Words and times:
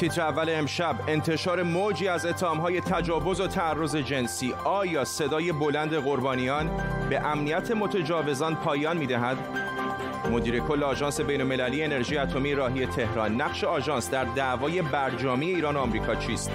تیتر 0.00 0.22
اول 0.22 0.46
امشب 0.50 0.96
انتشار 1.08 1.62
موجی 1.62 2.08
از 2.08 2.26
اتهامهای 2.26 2.80
تجاوز 2.80 3.40
و 3.40 3.46
تعرض 3.46 3.96
جنسی. 3.96 4.54
آیا 4.64 5.04
صدای 5.04 5.52
بلند 5.52 5.94
قربانیان 5.94 6.70
به 7.10 7.20
امنیت 7.20 7.70
متجاوزان 7.70 8.54
پایان 8.54 8.96
می‌دهد؟ 8.96 9.36
مدیر 10.30 10.60
کل 10.60 10.82
آژانس 10.82 11.20
بین‌المللی 11.20 11.84
انرژی 11.84 12.18
اتمی 12.18 12.54
راهی 12.54 12.86
تهران. 12.86 13.40
نقش 13.40 13.64
آژانس 13.64 14.10
در 14.10 14.24
دعوای 14.24 14.82
برجامی 14.82 15.46
ایران 15.46 15.76
و 15.76 15.78
آمریکا 15.78 16.14
چیست؟ 16.14 16.50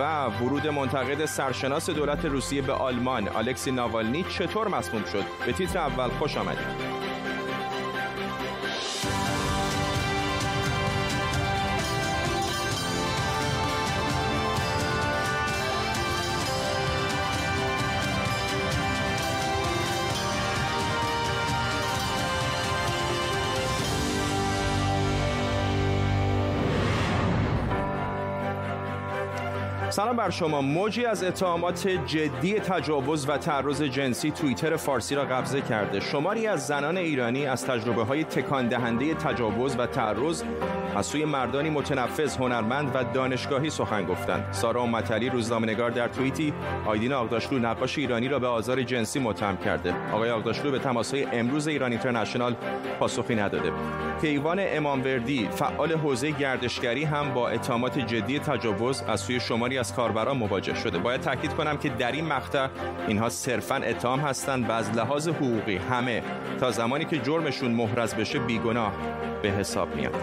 و 0.00 0.26
ورود 0.26 0.66
منتقد 0.66 1.24
سرشناس 1.24 1.90
دولت 1.90 2.24
روسیه 2.24 2.62
به 2.62 2.72
آلمان. 2.72 3.28
الکسی 3.36 3.70
ناوالنی 3.70 4.22
چطور 4.22 4.68
مسموم 4.68 5.04
شد؟ 5.04 5.24
به 5.46 5.52
تیتر 5.52 5.78
اول 5.78 6.08
خوش 6.08 6.36
آمدید. 6.36 6.95
سلام 29.96 30.16
بر 30.16 30.30
شما. 30.30 30.60
موجی 30.60 31.06
از 31.06 31.24
اتهامات 31.24 31.88
جدی 31.88 32.54
تجاوز 32.60 33.28
و 33.28 33.36
تعرض 33.38 33.82
جنسی 33.82 34.30
توییتر 34.30 34.76
فارسی 34.76 35.14
را 35.14 35.24
قبضه 35.24 35.60
کرده. 35.60 36.00
شماری 36.00 36.46
از 36.46 36.66
زنان 36.66 36.96
ایرانی 36.96 37.46
از 37.46 37.66
تجربه 37.66 38.04
های 38.04 38.24
تکان 38.24 38.68
دهنده 38.68 39.14
تجاوز 39.14 39.76
و 39.78 39.86
تعرض 39.86 40.42
از 40.96 41.06
سوی 41.06 41.24
مردانی 41.24 41.70
متنفذ 41.70 42.36
هنرمند 42.36 42.90
و 42.94 43.04
دانشگاهی 43.04 43.70
سخن 43.70 44.04
گفتند. 44.04 44.52
سارا 44.52 44.82
امتلی 44.82 45.28
روزنامه‌نگار 45.28 45.90
در 45.90 46.08
توییتی 46.08 46.52
آیدین 46.86 47.12
آقداشلو 47.12 47.58
نقاش 47.58 47.98
ایرانی 47.98 48.28
را 48.28 48.38
به 48.38 48.46
آزار 48.46 48.82
جنسی 48.82 49.18
متهم 49.18 49.56
کرده. 49.56 49.94
آقای 50.12 50.30
آقداشلو 50.30 50.70
به 50.70 50.78
تماسهای 50.78 51.24
امروز 51.24 51.68
ایران 51.68 51.90
اینترنشنال 51.90 52.54
پاسخی 53.00 53.34
نداده. 53.34 53.72
کیوان 54.20 54.58
اماموردی 54.60 55.48
فعال 55.48 55.92
حوزه 55.92 56.30
گردشگری 56.30 57.04
هم 57.04 57.34
با 57.34 57.48
اتهامات 57.48 57.98
جدی 57.98 58.38
تجاوز 58.38 59.02
از 59.02 59.20
سوی 59.20 59.40
شماری 59.40 59.78
کاربران 59.92 60.36
مواجه 60.36 60.74
شده. 60.74 60.98
باید 60.98 61.20
تاکید 61.20 61.54
کنم 61.54 61.76
که 61.76 61.88
در 61.88 62.12
این 62.12 62.24
مقطع 62.24 62.68
اینها 63.08 63.28
صرفا 63.28 63.76
اتهام 63.76 64.20
هستند 64.20 64.68
و 64.68 64.72
از 64.72 64.90
لحاظ 64.90 65.28
حقوقی 65.28 65.76
همه 65.76 66.22
تا 66.60 66.70
زمانی 66.70 67.04
که 67.04 67.18
جرمشون 67.18 67.70
محرز 67.70 68.14
بشه 68.14 68.38
بیگناه 68.38 68.92
به 69.42 69.48
حساب 69.48 69.96
میاد. 69.96 70.14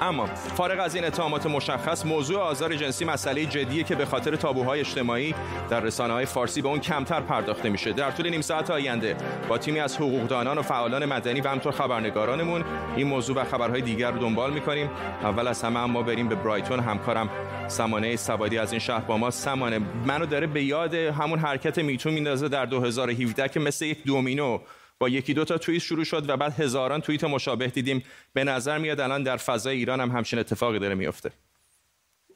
اما 0.00 0.26
فارغ 0.26 0.80
از 0.80 0.94
این 0.94 1.04
اتهامات 1.04 1.46
مشخص 1.46 2.06
موضوع 2.06 2.38
آزار 2.40 2.74
جنسی 2.76 3.04
مسئله 3.04 3.46
جدیه 3.46 3.82
که 3.82 3.94
به 3.94 4.06
خاطر 4.06 4.36
تابوهای 4.36 4.80
اجتماعی 4.80 5.34
در 5.70 5.80
رسانه 5.80 6.12
های 6.12 6.26
فارسی 6.26 6.62
به 6.62 6.68
اون 6.68 6.80
کمتر 6.80 7.20
پرداخته 7.20 7.68
میشه 7.68 7.92
در 7.92 8.10
طول 8.10 8.28
نیم 8.28 8.40
ساعت 8.40 8.70
آینده 8.70 9.16
با 9.48 9.58
تیمی 9.58 9.80
از 9.80 9.96
حقوقدانان 9.96 10.58
و 10.58 10.62
فعالان 10.62 11.04
مدنی 11.04 11.40
و 11.40 11.48
همینطور 11.48 11.72
خبرنگارانمون 11.72 12.64
این 12.96 13.06
موضوع 13.06 13.36
و 13.36 13.44
خبرهای 13.44 13.80
دیگر 13.82 14.10
رو 14.10 14.18
دنبال 14.18 14.52
می‌کنیم. 14.52 14.90
اول 15.22 15.48
از 15.48 15.62
همه 15.62 15.84
ما 15.84 16.02
بریم 16.02 16.28
به 16.28 16.34
برایتون. 16.34 16.80
همکارم 16.80 17.30
سمانه 17.68 18.16
سوادی 18.16 18.58
از 18.58 18.72
این 18.72 18.80
شهر 18.80 19.00
با 19.00 19.16
ما. 19.16 19.30
سمانه 19.30 19.80
منو 20.06 20.26
داره 20.26 20.46
به 20.46 20.62
یاد 20.64 20.94
همون 20.94 21.38
حرکت 21.38 21.78
میتون 21.78 22.12
میندازه 22.12 22.48
در 22.48 22.66
2017 22.66 23.48
که 23.48 23.60
مثل 23.60 23.84
یک 23.84 24.04
دومینو 24.04 24.58
با 25.00 25.08
یکی 25.08 25.34
دو 25.34 25.44
تا 25.44 25.58
توییت 25.58 25.82
شروع 25.82 26.04
شد 26.04 26.30
و 26.30 26.36
بعد 26.36 26.60
هزاران 26.60 27.00
توییت 27.00 27.24
مشابه 27.24 27.66
دیدیم. 27.66 28.04
به 28.32 28.44
نظر 28.44 28.78
میاد 28.78 29.00
الان 29.00 29.22
در 29.22 29.36
فضای 29.36 29.76
ایران 29.76 30.00
هم 30.00 30.10
همچین 30.10 30.38
اتفاقی 30.38 30.78
داره 30.78 30.94
میفته. 30.94 31.30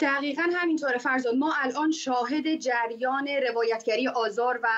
دقیقا 0.01 0.43
همینطوره 0.55 0.99
فرزاد. 0.99 1.35
ما 1.35 1.55
الان 1.63 1.91
شاهد 1.91 2.57
جریان 2.57 3.29
روایتگری 3.49 4.09
آزار 4.09 4.61
و 4.63 4.69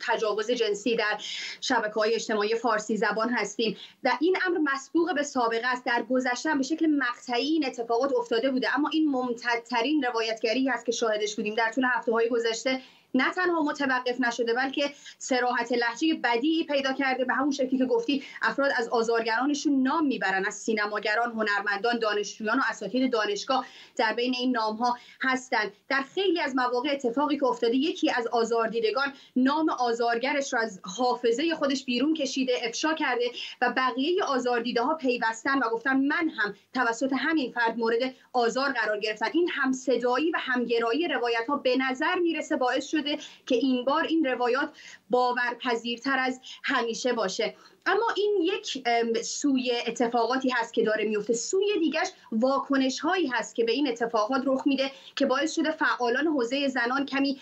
تجاوز 0.00 0.50
جنسی 0.50 0.96
در 0.96 1.18
شبکه 1.60 1.94
های 1.94 2.14
اجتماعی 2.14 2.54
فارسی 2.54 2.96
زبان 2.96 3.28
هستیم 3.30 3.76
و 4.04 4.10
این 4.20 4.36
امر 4.46 4.58
مسبوق 4.58 5.14
به 5.14 5.22
سابقه 5.22 5.66
است. 5.66 5.84
در 5.84 6.04
گذشته 6.10 6.54
به 6.54 6.62
شکل 6.62 6.86
مقطعی 6.86 7.46
این 7.46 7.66
اتفاقات 7.66 8.12
افتاده 8.18 8.50
بوده. 8.50 8.74
اما 8.74 8.88
این 8.92 9.10
ممتدترین 9.10 10.02
روایتگری 10.02 10.70
است 10.70 10.86
که 10.86 10.92
شاهدش 10.92 11.36
بودیم. 11.36 11.54
در 11.54 11.72
طول 11.72 11.84
هفته 11.84 12.12
های 12.12 12.28
گذشته 12.28 12.80
نه 13.14 13.30
تنها 13.30 13.62
متوقف 13.62 14.20
نشده 14.20 14.54
بلکه 14.54 14.90
سراحت 15.18 15.72
لحجه 15.72 16.14
بدی 16.14 16.64
پیدا 16.64 16.92
کرده 16.92 17.24
به 17.24 17.34
همون 17.34 17.50
شکلی 17.50 17.78
که 17.78 17.86
گفتی 17.86 18.24
افراد 18.42 18.70
از 18.76 18.88
آزارگرانشون 18.88 19.82
نام 19.82 20.06
می‌برن. 20.06 20.44
از 20.46 20.54
سینماگران 20.54 21.32
هنرمندان 21.32 21.98
دانشجویان 21.98 22.58
و 22.58 22.62
اساتید 22.70 23.12
دانشگاه 23.12 23.66
در 23.96 24.12
بین 24.12 24.34
این 24.34 24.50
نام 24.50 24.76
ها 24.76 24.98
هستند 25.22 25.72
در 25.88 26.02
خیلی 26.14 26.40
از 26.40 26.56
مواقع 26.56 26.90
اتفاقی 26.92 27.38
که 27.38 27.46
افتاده 27.46 27.76
یکی 27.76 28.10
از 28.10 28.26
آزاردیدگان 28.26 29.12
نام 29.36 29.68
آزارگرش 29.68 30.52
رو 30.52 30.58
از 30.58 30.80
حافظه 30.84 31.54
خودش 31.54 31.84
بیرون 31.84 32.14
کشیده 32.14 32.52
افشا 32.62 32.94
کرده 32.94 33.24
و 33.60 33.72
بقیه 33.76 34.24
آزاردیده 34.24 34.82
ها 34.82 34.94
پیوستن 34.94 35.58
و 35.58 35.68
گفتن 35.72 35.96
من 35.96 36.28
هم 36.28 36.54
توسط 36.74 37.12
همین 37.18 37.52
فرد 37.52 37.78
مورد 37.78 38.14
آزار 38.32 38.72
قرار 38.72 38.98
گرفتن 39.00 39.28
این 39.32 39.48
هم 39.52 39.72
صدایی 39.72 40.30
و 40.30 40.36
همگرایی 40.40 41.08
روایت 41.08 41.46
ها 41.48 41.56
به 41.56 41.76
نظر 41.90 42.14
می‌رسه 42.14 42.56
باعث 42.56 42.86
شد 43.06 43.18
که 43.46 43.54
این 43.54 43.84
بار 43.84 44.04
این 44.04 44.26
روایات 44.26 44.70
باورپذیرتر 45.10 46.18
از 46.18 46.40
همیشه 46.64 47.12
باشه. 47.12 47.54
اما 47.86 48.06
این 48.16 48.36
یک 48.40 48.88
سوی 49.24 49.72
اتفاقاتی 49.86 50.50
هست 50.50 50.74
که 50.74 50.82
داره 50.82 51.04
میفته. 51.04 51.32
سوی 51.32 51.78
دیگش 51.80 52.08
واکنش 52.32 53.00
هایی 53.00 53.26
هست 53.26 53.54
که 53.54 53.64
به 53.64 53.72
این 53.72 53.88
اتفاقات 53.88 54.42
رخ 54.46 54.66
میده 54.66 54.90
که 55.16 55.26
باعث 55.26 55.54
شده 55.54 55.70
فعالان 55.70 56.26
حوزه 56.26 56.68
زنان 56.68 57.06
کمی 57.06 57.40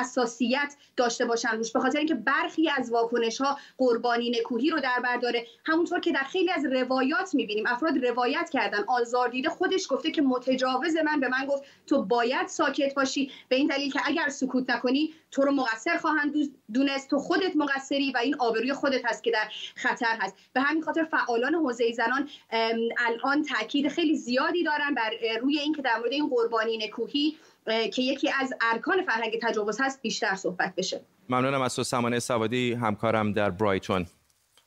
حساسیت 0.00 0.76
داشته 0.96 1.24
باشن 1.24 1.48
روش. 1.48 1.72
به 1.72 1.80
خاطر 1.80 1.98
اینکه 1.98 2.14
برخی 2.14 2.70
از 2.70 2.92
واکنش 2.92 3.40
ها 3.40 3.58
قربانی 3.78 4.30
نکوهی 4.30 4.70
رو 4.70 4.80
در 4.80 5.00
بر 5.04 5.16
داره. 5.16 5.46
همونطور 5.64 6.00
که 6.00 6.12
در 6.12 6.22
خیلی 6.22 6.50
از 6.50 6.64
روایات 6.64 7.34
می‌بینیم 7.34 7.66
افراد 7.66 8.06
روایت 8.06 8.50
کردن 8.52 8.84
آزار 8.88 9.28
دیده 9.28 9.48
خودش 9.48 9.86
گفته 9.90 10.10
که 10.10 10.22
متجاوز 10.22 10.96
من 10.96 11.20
به 11.20 11.28
من 11.28 11.46
گفت 11.46 11.62
تو 11.86 12.02
باید 12.02 12.46
ساکت 12.46 12.94
باشی. 12.94 13.30
به 13.48 13.56
این 13.56 13.66
دلیل 13.66 13.92
که 13.92 14.00
اگر 14.04 14.28
سکوت 14.28 14.70
نکنی 14.70 15.14
تو 15.30 15.42
رو 15.42 15.52
مقصر 15.52 15.96
خواهند 15.96 16.34
دونست. 16.74 17.10
تو 17.10 17.18
خودت 17.18 17.56
مقصری 17.56 18.12
و 18.12 18.18
این 18.18 18.36
آبروی 18.38 18.72
خودت 18.72 19.04
هست 19.04 19.24
که 19.24 19.30
در 19.30 19.48
خطر 19.74 20.16
هست. 20.20 20.36
به 20.52 20.60
همین 20.60 20.82
خاطر 20.82 21.04
فعالان 21.04 21.54
حوزه 21.54 21.92
زنان 21.92 22.28
الان 22.98 23.42
تاکید 23.42 23.88
خیلی 23.88 24.16
زیادی 24.16 24.64
دارن 24.64 24.94
بر 24.94 25.10
روی 25.40 25.58
اینکه 25.58 25.82
در 25.82 25.98
مورد 25.98 26.12
این 26.12 26.28
قربانی 26.28 26.78
نکوهی 26.78 27.36
که 27.66 28.02
یکی 28.02 28.30
از 28.40 28.52
ارکان 28.72 29.02
فرهنگ 29.02 29.38
تجاوز 29.42 29.80
هست 29.80 30.02
بیشتر 30.02 30.34
صحبت 30.34 30.74
بشه. 30.76 31.00
ممنونم 31.28 31.62
از 31.62 31.76
تو 31.76 31.82
سمانه 31.82 32.18
سوادی 32.18 32.72
همکارم 32.72 33.32
در 33.32 33.50
برایتون. 33.50 34.06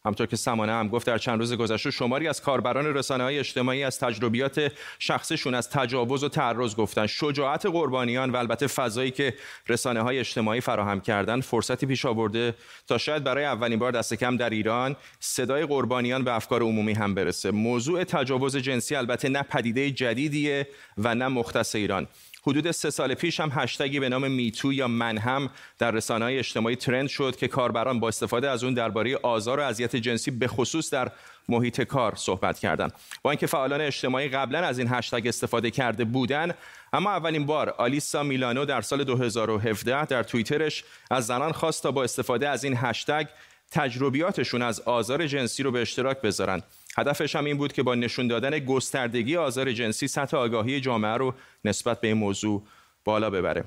همطور 0.06 0.28
که 0.28 0.36
سمانه 0.36 0.72
هم 0.72 0.88
گفت 0.88 1.08
در 1.08 1.18
چند 1.18 1.40
روز 1.40 1.54
گذشته 1.54 1.92
شماری 1.92 2.28
از 2.28 2.42
کاربران 2.42 2.86
رسانه 2.86 3.24
های 3.24 3.40
اجتماعی 3.40 3.84
از 3.84 4.00
تجربیات 4.00 4.72
شخصشون 5.00 5.54
از 5.54 5.70
تجاوز 5.70 6.24
و 6.24 6.30
تعرض 6.30 6.76
گفتن. 6.76 7.08
شجاعت 7.08 7.66
قربانیان 7.66 8.30
و 8.30 8.36
البته 8.36 8.68
فضایی 8.68 9.12
که 9.12 9.34
رسانه 9.68 10.02
های 10.02 10.20
اجتماعی 10.20 10.62
فراهم 10.62 11.02
کردن 11.02 11.42
فرصتی 11.42 11.86
پیش 11.86 12.06
آورده 12.06 12.56
تا 12.88 12.98
شاید 12.98 13.24
برای 13.24 13.46
اولین 13.46 13.80
بار 13.80 13.92
دست 13.92 14.14
کم 14.14 14.38
در 14.38 14.50
ایران 14.50 14.96
صدای 15.20 15.66
قربانیان 15.66 16.24
به 16.24 16.34
افکار 16.34 16.62
عمومی 16.62 16.94
هم 16.94 17.16
برسه. 17.16 17.52
موضوع 17.52 18.04
تجاوز 18.04 18.58
جنسی 18.58 18.96
البته 18.96 19.30
نه 19.30 19.44
پدیده 19.44 19.92
جدیدیه 19.92 20.68
و 20.98 21.16
نه 21.16 21.28
مختص 21.28 21.76
ایران. 21.76 22.08
حدود 22.48 22.72
سه 22.72 22.90
سال 22.90 23.14
پیش 23.14 23.40
هم 23.40 23.50
هشتگی 23.54 24.00
به 24.00 24.10
نام 24.10 24.32
میتو 24.32 24.74
یا 24.74 24.88
من 24.88 25.18
هم 25.18 25.50
در 25.80 25.92
رسانه 25.92 26.26
های 26.26 26.40
اجتماعی 26.40 26.76
ترند 26.76 27.08
شد 27.08 27.36
که 27.36 27.48
کاربران 27.48 28.00
با 28.00 28.08
استفاده 28.08 28.50
از 28.50 28.64
اون 28.64 28.74
درباره 28.74 29.18
آزار 29.24 29.60
و 29.60 29.64
اذیت 29.64 29.96
جنسی 29.96 30.32
به 30.32 30.48
خصوص 30.48 30.94
در 30.94 31.12
محیط 31.50 31.82
کار 31.82 32.16
صحبت 32.16 32.60
کردند 32.60 32.94
با 33.22 33.32
اینکه 33.32 33.48
فعالان 33.48 33.82
اجتماعی 33.82 34.30
قبلا 34.30 34.60
از 34.60 34.80
این 34.80 34.88
هشتگ 34.92 35.28
استفاده 35.28 35.72
کرده 35.72 36.06
بودند 36.06 36.58
اما 36.94 37.12
اولین 37.12 37.46
بار 37.46 37.70
آلیسا 37.70 38.24
میلانو 38.24 38.66
در 38.66 38.82
سال 38.82 39.04
2017 39.04 40.06
در 40.06 40.24
توییترش 40.24 40.84
از 41.12 41.26
زنان 41.26 41.52
خواست 41.52 41.84
تا 41.84 41.92
با 41.92 42.04
استفاده 42.04 42.50
از 42.50 42.64
این 42.64 42.78
هشتگ 42.78 43.28
تجربیاتشون 43.72 44.62
از 44.62 44.80
آزار 44.80 45.28
جنسی 45.28 45.64
رو 45.64 45.72
به 45.72 45.82
اشتراک 45.82 46.22
بذارن. 46.22 46.64
هدفش 46.98 47.36
هم 47.36 47.46
این 47.46 47.58
بود 47.58 47.74
که 47.74 47.84
با 47.84 47.96
نشون 47.96 48.28
دادن 48.28 48.60
گستردگی 48.60 49.36
آزار 49.36 49.72
جنسی 49.72 50.08
سطح 50.08 50.38
آگاهی 50.38 50.82
جامعه 50.82 51.18
رو 51.18 51.34
نسبت 51.66 52.02
به 52.02 52.08
این 52.08 52.18
موضوع 52.18 52.64
بالا 53.06 53.30
ببره. 53.30 53.64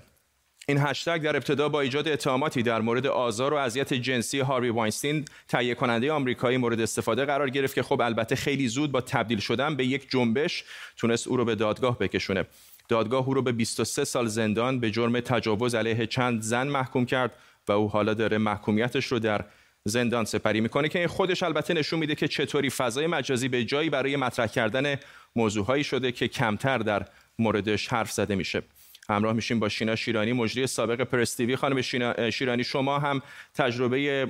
این 0.69 0.79
هشتگ 0.79 1.23
در 1.23 1.37
ابتدا 1.37 1.69
با 1.69 1.81
ایجاد 1.81 2.09
اتهاماتی 2.09 2.63
در 2.63 2.81
مورد 2.81 3.07
آزار 3.07 3.55
و 3.55 3.57
اذیت 3.57 3.95
جنسی 3.95 4.41
هاروی 4.41 4.71
واینستین 4.71 5.25
تهیه 5.49 5.75
کننده 5.75 6.13
آمریکایی 6.13 6.57
مورد 6.57 6.81
استفاده 6.81 7.25
قرار 7.25 7.51
گرفت 7.51 7.75
که 7.75 7.83
خب 7.83 8.01
البته 8.01 8.37
خیلی 8.37 8.69
زود 8.69 8.93
با 8.93 9.01
تبدیل 9.01 9.39
شدن 9.39 9.77
به 9.77 9.87
یک 9.87 10.11
جنبش 10.11 10.65
تونست 10.97 11.29
او 11.29 11.37
رو 11.37 11.45
به 11.45 11.55
دادگاه 11.55 11.99
بکشونه. 11.99 12.45
دادگاه 12.89 13.27
او 13.27 13.35
رو 13.35 13.43
به 13.43 13.53
23 13.53 14.05
سال 14.05 14.27
زندان 14.27 14.81
به 14.81 14.91
جرم 14.91 15.21
تجاوز 15.21 15.75
علیه 15.75 16.07
چند 16.07 16.41
زن 16.43 16.69
محکوم 16.69 17.07
کرد 17.07 17.33
و 17.69 17.73
او 17.73 17.89
حالا 17.89 18.15
داره 18.15 18.39
محکومیتش 18.39 19.07
رو 19.07 19.19
در 19.19 19.45
زندان 19.89 20.25
سپری 20.25 20.61
می‌کنه 20.61 20.89
که 20.89 20.99
این 20.99 21.09
خودش 21.09 21.43
البته 21.43 21.75
نشون 21.75 21.99
میده 21.99 22.15
که 22.15 22.29
چطوری 22.29 22.71
فضای 22.71 23.07
مجازی 23.07 23.49
به 23.49 23.65
جایی 23.65 23.91
برای 23.91 24.17
مطرح 24.17 24.47
کردن 24.47 24.97
موضوعهایی 25.37 25.85
شده 25.85 26.13
که 26.13 26.29
کمتر 26.29 26.79
در 26.79 27.07
موردش 27.39 27.89
حرف 27.89 28.13
زده 28.13 28.35
میشه. 28.35 28.63
همراه 29.09 29.33
میشیم 29.33 29.61
با 29.61 29.69
شینا 29.69 29.97
شیرانی 29.97 30.33
مجری 30.33 30.67
سابق 30.67 31.01
پرستیوی 31.01 31.57
خانم 31.57 31.81
شیرانی 32.31 32.65
شما 32.65 32.99
هم 32.99 33.23
تجربه 33.55 34.29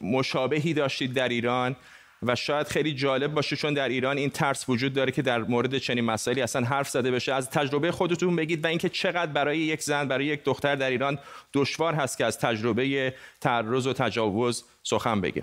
مشابهی 0.00 0.74
داشتید 0.74 1.12
در 1.12 1.28
ایران. 1.28 1.76
و 2.22 2.34
شاید 2.34 2.66
خیلی 2.66 2.94
جالب 2.94 3.34
باشه 3.34 3.56
چون 3.56 3.74
در 3.74 3.88
ایران 3.88 4.18
این 4.18 4.30
ترس 4.30 4.68
وجود 4.68 4.92
داره 4.92 5.12
که 5.12 5.22
در 5.22 5.38
مورد 5.38 5.78
چنین 5.78 6.04
مسائلی 6.04 6.42
اصلا 6.42 6.66
حرف 6.66 6.88
زده 6.88 7.10
بشه. 7.10 7.34
از 7.34 7.50
تجربه 7.50 7.92
خودتون 7.92 8.36
بگید 8.36 8.64
و 8.64 8.68
اینکه 8.68 8.88
چقدر 8.88 9.32
برای 9.32 9.58
یک 9.58 9.82
زن 9.82 10.08
برای 10.08 10.26
یک 10.26 10.44
دختر 10.44 10.76
در 10.76 10.90
ایران 10.90 11.18
دشوار 11.54 11.94
هست 11.94 12.18
که 12.18 12.24
از 12.24 12.38
تجربه 12.38 13.14
تعرض 13.40 13.86
و 13.86 13.92
تجاوز 13.92 14.64
سخن 14.82 15.20
بگه. 15.20 15.42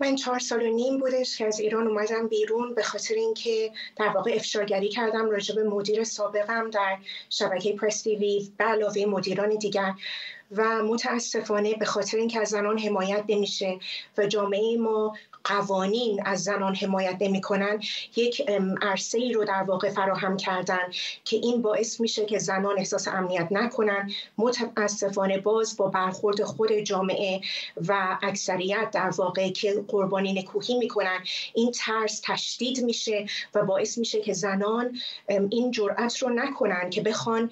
من 0.00 0.16
چهار 0.16 0.38
سال 0.38 0.62
و 0.62 0.74
نیم 0.74 0.98
بودش 0.98 1.38
که 1.38 1.46
از 1.46 1.60
ایران 1.60 1.86
اومدم 1.86 2.28
بیرون 2.28 2.74
به 2.74 2.82
خاطر 2.82 3.14
اینکه 3.14 3.70
در 3.96 4.08
واقع 4.08 4.32
افشاگری 4.34 4.88
کردم 4.88 5.30
راجع 5.30 5.54
به 5.54 5.64
مدیر 5.64 6.04
سابقم 6.04 6.70
در 6.70 6.98
شبکه 7.30 7.72
پرس 7.72 8.02
تیوی 8.02 8.52
به 8.58 8.64
علاوه 8.64 9.04
مدیران 9.06 9.48
دیگر. 9.48 9.94
و 10.50 10.82
متاسفانه 10.82 11.74
به 11.74 11.84
خاطر 11.84 12.16
اینکه 12.16 12.40
از 12.40 12.48
زنان 12.48 12.78
حمایت 12.78 13.24
نمیشه 13.28 13.78
و 14.18 14.26
جامعه 14.26 14.76
ما 14.76 15.14
قوانین 15.44 16.22
از 16.26 16.42
زنان 16.42 16.74
حمایت 16.74 17.16
نمی‌کنن 17.20 17.80
یک 18.16 18.42
عرصه 18.82 19.18
ای 19.18 19.32
رو 19.32 19.44
در 19.44 19.62
واقع 19.62 19.90
فراهم 19.90 20.36
کردن 20.36 20.90
که 21.24 21.36
این 21.36 21.62
باعث 21.62 22.00
میشه 22.00 22.24
که 22.24 22.38
زنان 22.38 22.78
احساس 22.78 23.08
امنیت 23.08 23.48
نکنن. 23.50 24.10
متاسفانه 24.38 25.38
باز 25.38 25.76
با 25.76 25.88
برخورد 25.88 26.42
خود 26.42 26.72
جامعه 26.72 27.40
و 27.88 28.18
اکثریت 28.22 28.90
در 28.92 29.10
واقع 29.10 29.50
که 29.50 29.84
قربانی 29.88 30.32
نکوهی 30.32 30.78
می‌کنن 30.78 31.18
این 31.54 31.72
ترس 31.72 32.22
تشدید 32.24 32.84
میشه 32.84 33.26
و 33.54 33.62
باعث 33.62 33.98
میشه 33.98 34.20
که 34.20 34.32
زنان 34.32 34.98
این 35.28 35.70
جرأت 35.70 36.16
رو 36.18 36.28
نکنن 36.28 36.90
که 36.90 37.02
بخوان 37.02 37.50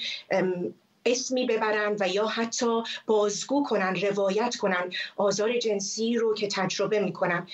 اسمی 1.06 1.46
ببرن 1.46 1.96
و 2.00 2.08
یا 2.08 2.26
حتی 2.26 2.82
بازگو 3.06 3.64
کنن 3.64 3.96
روایت 3.96 4.56
کنن 4.56 4.90
آزار 5.16 5.58
جنسی 5.58 6.14
رو 6.14 6.34
که 6.34 6.48
تجربه 6.48 7.00
می‌کنن 7.00 7.46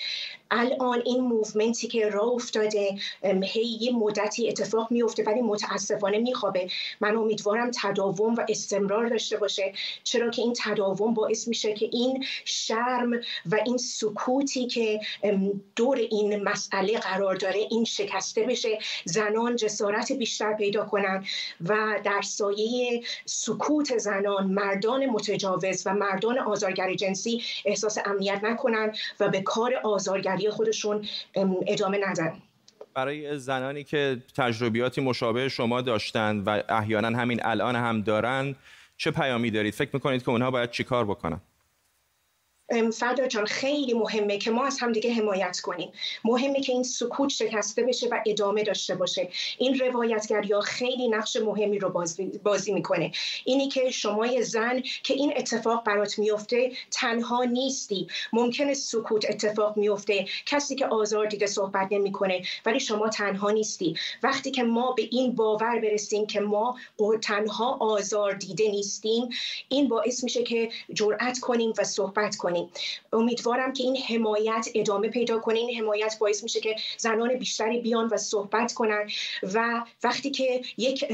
الان 0.51 1.01
این 1.05 1.21
موومنتی 1.21 1.87
که 1.87 2.09
راه 2.09 2.27
افتاده 2.27 2.95
هی 3.43 3.77
یه 3.81 3.91
مدتی 3.91 4.49
اتفاق 4.49 4.91
میفته 4.91 5.23
ولی 5.23 5.41
متاسفانه 5.41 6.17
میخوابه. 6.17 6.67
من 7.01 7.15
امیدوارم 7.15 7.71
تداوم 7.81 8.35
و 8.35 8.45
استمرار 8.49 9.07
داشته 9.07 9.37
باشه. 9.37 9.73
چرا 10.03 10.29
که 10.29 10.41
این 10.41 10.53
تداوم 10.57 11.13
باعث 11.13 11.47
میشه 11.47 11.73
که 11.73 11.89
این 11.91 12.25
شرم 12.45 13.13
و 13.45 13.55
این 13.65 13.77
سکوتی 13.77 14.67
که 14.67 14.99
دور 15.75 15.97
این 15.97 16.43
مسئله 16.43 16.99
قرار 16.99 17.35
داره 17.35 17.59
این 17.69 17.85
شکسته 17.85 18.43
بشه 18.43 18.79
زنان 19.05 19.55
جسارت 19.55 20.11
بیشتر 20.11 20.53
پیدا 20.53 20.85
کنن 20.85 21.25
و 21.61 21.99
در 22.03 22.21
سایه 22.21 23.03
سکوت 23.25 23.97
زنان 23.97 24.47
مردان 24.47 25.05
متجاوز 25.05 25.83
و 25.85 25.93
مردان 25.93 26.39
آزارگر 26.39 26.93
جنسی 26.93 27.43
احساس 27.65 27.97
امنیت 28.05 28.39
نکنن 28.43 28.93
و 29.19 29.29
به 29.29 29.41
کار 29.41 29.75
آزارگری 30.39 30.49
خودشون 30.49 31.05
ادامه 31.67 31.99
ندن. 32.07 32.33
برای 32.93 33.37
زنانی 33.37 33.83
که 33.83 34.17
تجربیاتی 34.37 35.01
مشابه 35.01 35.49
شما 35.49 35.81
داشتند 35.81 36.47
و 36.47 36.63
احیانا 36.69 37.17
همین 37.17 37.39
الان 37.43 37.75
هم 37.75 38.01
دارند 38.01 38.55
چه 38.97 39.11
پیامی 39.11 39.51
دارید؟ 39.51 39.73
فکر 39.73 39.89
می‌کنید 39.93 40.23
که 40.23 40.29
اونها 40.29 40.51
باید 40.51 40.71
چیکار 40.71 41.05
بکنن؟ 41.05 41.41
فردا 42.93 43.27
جان 43.27 43.45
خیلی 43.45 43.93
مهمه 43.93 44.37
که 44.37 44.51
ما 44.51 44.65
از 44.65 44.77
همدیگه 44.79 45.13
حمایت 45.13 45.59
کنیم. 45.59 45.91
مهمه 46.23 46.61
که 46.61 46.73
این 46.73 46.83
سکوت 46.83 47.29
شکسته 47.29 47.83
بشه 47.83 48.07
و 48.07 48.19
ادامه 48.25 48.63
داشته 48.63 48.95
باشه. 48.95 49.29
این 49.57 49.79
روایتگری 49.79 50.53
ها 50.53 50.61
خیلی 50.61 51.07
نقش 51.07 51.37
مهمی 51.37 51.79
رو 51.79 51.89
بازی, 52.43 52.71
می‌کنه. 52.73 53.11
اینی 53.45 53.67
که 53.67 53.91
شما 53.91 54.41
زن 54.41 54.81
که 55.03 55.13
این 55.13 55.33
اتفاق 55.37 55.83
برات 55.83 56.19
میفته 56.19 56.71
تنها 56.91 57.43
نیستی. 57.43 58.07
ممکنه 58.33 58.73
سکوت 58.73 59.25
اتفاق 59.29 59.77
میفته 59.77 60.25
کسی 60.45 60.75
که 60.75 60.85
آزار 60.85 61.25
دیده 61.25 61.47
صحبت 61.47 61.87
نمی‌کنه 61.91 62.41
ولی 62.65 62.79
شما 62.79 63.09
تنها 63.09 63.51
نیستی. 63.51 63.95
وقتی 64.23 64.51
که 64.51 64.63
ما 64.63 64.91
به 64.91 65.07
این 65.11 65.35
باور 65.35 65.79
برسیم 65.79 66.25
که 66.25 66.39
ما 66.39 66.77
تنها 67.21 67.77
آزار 67.79 68.33
دیده 68.33 68.67
نیستیم 68.67 69.29
این 69.69 69.87
باعث 69.87 70.23
میشه 70.23 70.43
که 70.43 70.69
جرأت 70.93 71.39
کنیم 71.39 71.73
و 71.77 71.83
صحبت 71.83 72.35
کنیم. 72.35 72.58
امیدوارم 73.13 73.73
که 73.73 73.83
این 73.83 73.97
حمایت 73.97 74.67
ادامه 74.75 75.09
پیدا 75.09 75.39
کنه. 75.39 75.59
این 75.59 75.79
حمایت 75.81 76.15
باعث 76.19 76.43
میشه 76.43 76.59
که 76.59 76.75
زنان 76.97 77.35
بیشتری 77.35 77.79
بیان 77.79 78.07
و 78.07 78.17
صحبت 78.17 78.73
کنن 78.73 79.09
و 79.53 79.83
وقتی 80.03 80.31
که 80.31 80.61
یک 80.77 81.05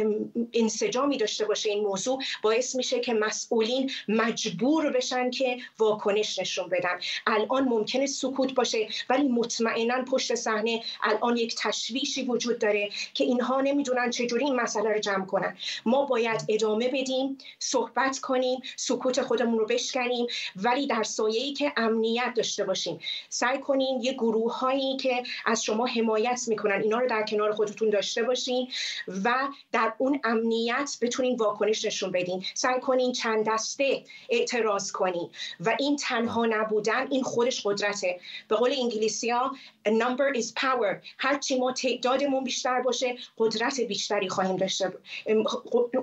انسجامی 0.54 1.18
داشته 1.18 1.46
باشه 1.46 1.70
این 1.70 1.84
موضوع 1.84 2.20
باعث 2.42 2.76
میشه 2.76 3.00
که 3.00 3.14
مسئولین 3.14 3.92
مجبور 4.08 4.92
بشن 4.92 5.30
که 5.30 5.58
واکنش 5.80 6.40
نشون 6.40 6.70
بدن. 6.70 7.00
الان 7.28 7.64
ممکنه 7.64 8.06
سکوت 8.06 8.54
باشه 8.54 8.88
ولی 9.10 9.28
مطمئنا 9.28 10.04
پشت 10.12 10.36
صحنه 10.36 10.84
الان 11.04 11.38
یک 11.38 11.56
تشویشی 11.60 12.24
وجود 12.24 12.60
داره 12.60 12.90
که 13.14 13.24
اینها 13.24 13.62
نمی‌دونن 13.62 14.10
چجوری 14.10 14.46
این 14.46 14.56
مسئله 14.56 14.90
رو 14.90 15.00
جمع 15.00 15.26
کنن. 15.26 15.58
ما 15.86 16.06
باید 16.06 16.46
ادامه 16.50 16.88
بدیم 16.88 17.38
صحبت 17.60 18.20
کنیم 18.20 18.60
سکوت 18.76 19.22
خودمون 19.22 19.60
رو 19.60 19.66
بشکنیم 19.66 20.28
ولی 20.56 20.88
در 20.88 21.04
سایه 21.04 21.35
ای 21.38 21.54
که 21.54 21.74
امنیت 21.78 22.34
داشته 22.36 22.64
باشیم 22.64 23.00
سعی 23.30 23.60
کنین 23.60 24.02
یه 24.02 24.14
گروه 24.14 24.58
هایی 24.60 24.98
که 24.98 25.24
از 25.46 25.64
شما 25.64 25.86
حمایت 25.86 26.42
می‌کنن 26.48 26.82
اینا 26.82 27.00
رو 27.00 27.08
در 27.10 27.24
کنار 27.24 27.52
خودتون 27.52 27.90
داشته 27.90 28.24
باشین 28.24 28.68
و 29.24 29.34
در 29.72 29.94
اون 29.98 30.20
امنیت 30.24 30.98
بتونین 31.02 31.36
واکنش 31.36 31.86
نشون 31.86 32.12
بدین. 32.12 32.44
سعی 32.54 32.80
کنین 32.80 33.12
چند 33.12 33.46
دسته 33.48 34.04
اعتراض 34.30 34.92
کنین 34.92 35.30
و 35.60 35.76
این 35.80 35.96
تنها 35.96 36.46
نبودن 36.46 37.08
این 37.12 37.24
خودش 37.24 37.62
قدرته. 37.66 38.20
به 38.48 38.56
قول 38.56 38.74
انگلیسی 38.82 39.30
ها 39.30 39.56
number 39.88 40.38
is 40.38 40.46
power. 40.60 40.96
هرچی 41.18 41.60
ما 41.60 41.72
تعدادمون 41.72 42.44
بیشتر 42.44 42.82
باشه 42.82 43.16
قدرت 43.38 43.82
بیشتری 43.82 44.30
خواهیم 44.30 44.56
داشت. 44.56 44.84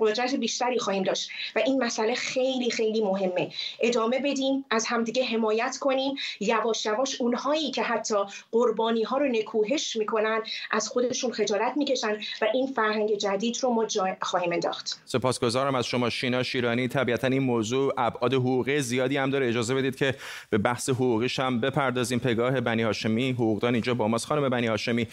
قدرت 0.01 0.35
بیشتری 0.35 0.79
خواهیم 0.79 1.03
داشت. 1.03 1.29
و 1.55 1.59
این 1.59 1.83
مسئله 1.83 2.15
خیلی 2.15 2.71
خیلی 2.71 3.01
مهمه. 3.01 3.51
ادامه 3.79 4.19
بدیم 4.19 4.65
از 4.69 4.85
همدیگه 4.85 5.22
حمایت 5.23 5.77
کنیم. 5.79 6.15
یواش 6.39 6.85
یواش 6.85 7.21
اونهایی 7.21 7.71
که 7.71 7.83
حتی 7.83 8.15
قربانی 8.51 9.03
ها 9.03 9.17
رو 9.17 9.27
نکوهش 9.27 9.95
می‌کنن 9.95 10.41
از 10.71 10.89
خودشون 10.89 11.31
خجالت 11.31 11.73
می‌کشن 11.77 12.17
و 12.41 12.47
این 12.53 12.67
فرهنگ 12.67 13.15
جدید 13.15 13.57
رو 13.61 13.69
ما 13.69 13.85
جای 13.85 14.13
خواهیم 14.21 14.51
انداخت. 14.51 15.01
سپاسگزارم 15.05 15.75
از 15.75 15.85
شما 15.85 16.09
شینا 16.09 16.43
شیرانی. 16.43 16.87
طبیعتا 16.87 17.27
این 17.27 17.43
موضوع 17.43 17.93
ابعاد 17.97 18.33
حقوقی 18.33 18.79
زیادی 18.79 19.17
هم 19.17 19.29
داره. 19.29 19.47
اجازه 19.47 19.75
بدید 19.75 19.95
که 19.95 20.15
به 20.49 20.57
بحث 20.57 20.89
حقوقیش 20.89 21.39
هم 21.39 21.59
بپردازیم. 21.59 22.19
پگاه 22.19 22.61
بنی 22.61 22.83
هاشمی 22.83 23.31
حقوقدان 23.31 23.73
اینجا 23.73 23.93
با 23.93 24.07
ماست. 24.07 24.25
خانم 24.25 24.49
بنی 24.49 24.67
هاشمی 24.67 25.07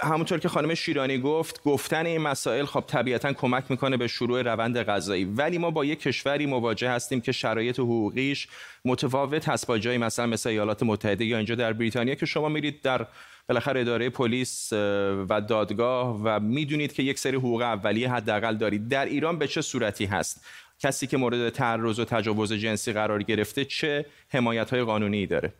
همونطور 0.00 0.38
که 0.38 0.48
خانم 0.48 0.74
شیرانی 0.74 1.18
گفت 1.18 1.62
گفتن 1.62 2.06
این 2.06 2.20
مسائل 2.20 2.64
خب 2.64 2.84
طبیعتا 2.86 3.32
کمک 3.32 3.64
می‌کنه 3.68 3.96
به 3.96 4.06
شروع 4.06 4.42
روند 4.42 4.82
غذایی. 4.82 5.24
ولی 5.24 5.58
ما 5.58 5.70
با 5.70 5.84
یک 5.84 6.00
کشوری 6.00 6.46
مواجه 6.46 6.90
هستیم 6.90 7.20
که 7.20 7.32
شرایط 7.32 7.78
حقوقیش 7.78 8.48
متفاوت 8.84 9.48
هست 9.48 9.66
با 9.66 9.78
جایی 9.78 9.98
مثلا 9.98 10.26
مثل 10.26 10.48
ایالات 10.48 10.82
متحده 10.82 11.24
یا 11.24 11.36
اینجا 11.36 11.54
در 11.54 11.72
بریتانیا 11.72 12.14
که 12.14 12.26
شما 12.26 12.48
میرید 12.48 12.82
در 12.82 13.06
بالاخره 13.48 13.80
اداره 13.80 14.10
پلیس 14.10 14.72
و 14.72 15.42
دادگاه 15.48 16.20
و 16.24 16.40
می‌دونید 16.40 16.92
که 16.92 17.02
یک 17.02 17.18
سری 17.18 17.36
حقوق 17.36 17.62
اولیه 17.62 18.12
حداقل 18.12 18.56
دارید. 18.56 18.88
در 18.88 19.04
ایران 19.04 19.38
به 19.38 19.46
چه 19.46 19.62
صورتی 19.62 20.04
هست؟ 20.04 20.44
کسی 20.78 21.06
که 21.06 21.16
مورد 21.16 21.48
تعرض 21.48 21.98
و 21.98 22.04
تجاوز 22.04 22.52
جنسی 22.52 22.92
قرار 22.92 23.22
گرفته 23.22 23.64
چه 23.64 24.06
حمایت 24.28 24.70
های 24.70 24.82
قانونی 24.82 25.26
داره؟ 25.26 25.52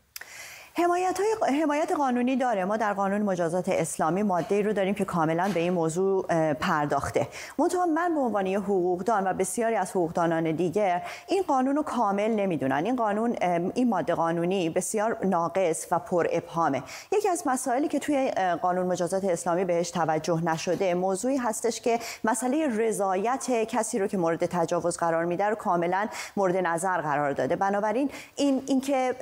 حمایت, 0.83 1.21
های 1.21 1.61
حمایت 1.61 1.93
قانونی 1.93 2.37
داره. 2.37 2.65
ما 2.65 2.77
در 2.77 2.93
قانون 2.93 3.23
مجازات 3.23 3.69
اسلامی 3.69 4.23
ماده 4.23 4.63
رو 4.63 4.73
داریم 4.73 4.95
که 4.95 5.05
کاملا 5.05 5.51
به 5.55 5.61
این 5.61 5.73
موضوع 5.73 6.27
پرداخته. 6.55 7.29
منتها 7.59 7.87
من 7.87 8.15
به 8.15 8.21
عنوان 8.21 8.47
حقوقدان 8.47 9.27
و 9.27 9.33
بسیاری 9.33 9.77
از 9.77 9.91
حقوقدانان 9.91 10.53
دیگر 10.53 11.03
این 11.29 11.43
قانون 11.43 11.77
رو 11.77 11.83
کامل 11.83 12.31
نمی‌دونن. 12.31 12.83
این 12.85 12.97
قانون 12.97 13.37
این 13.75 13.89
ماده 13.89 14.15
قانونی 14.15 14.71
بسیار 14.71 15.17
ناقص 15.25 15.87
و 15.91 15.99
پر 15.99 16.27
ابهامه. 16.33 16.83
یکی 17.13 17.29
از 17.29 17.43
مسائلی 17.47 17.89
که 17.89 17.99
توی 17.99 18.31
قانون 18.63 18.87
مجازات 18.87 19.25
اسلامی 19.25 19.65
بهش 19.65 19.91
توجه 19.91 20.45
نشده 20.45 20.95
موضوعی 20.95 21.37
هستش 21.37 21.81
که 21.81 21.99
مسئله 22.25 22.69
رضایت 22.79 23.51
کسی 23.69 23.99
رو 23.99 24.07
که 24.07 24.17
مورد 24.17 24.47
تجاوز 24.47 24.97
قرار 24.97 25.25
میده 25.25 25.45
رو 25.45 25.55
کاملا 25.55 26.09
مورد 26.37 26.57
نظر 26.57 27.01
قرار 27.01 27.33
داده. 27.33 27.57
بنابراین 27.57 28.11
این 28.37 28.63
اینکه 28.67 29.15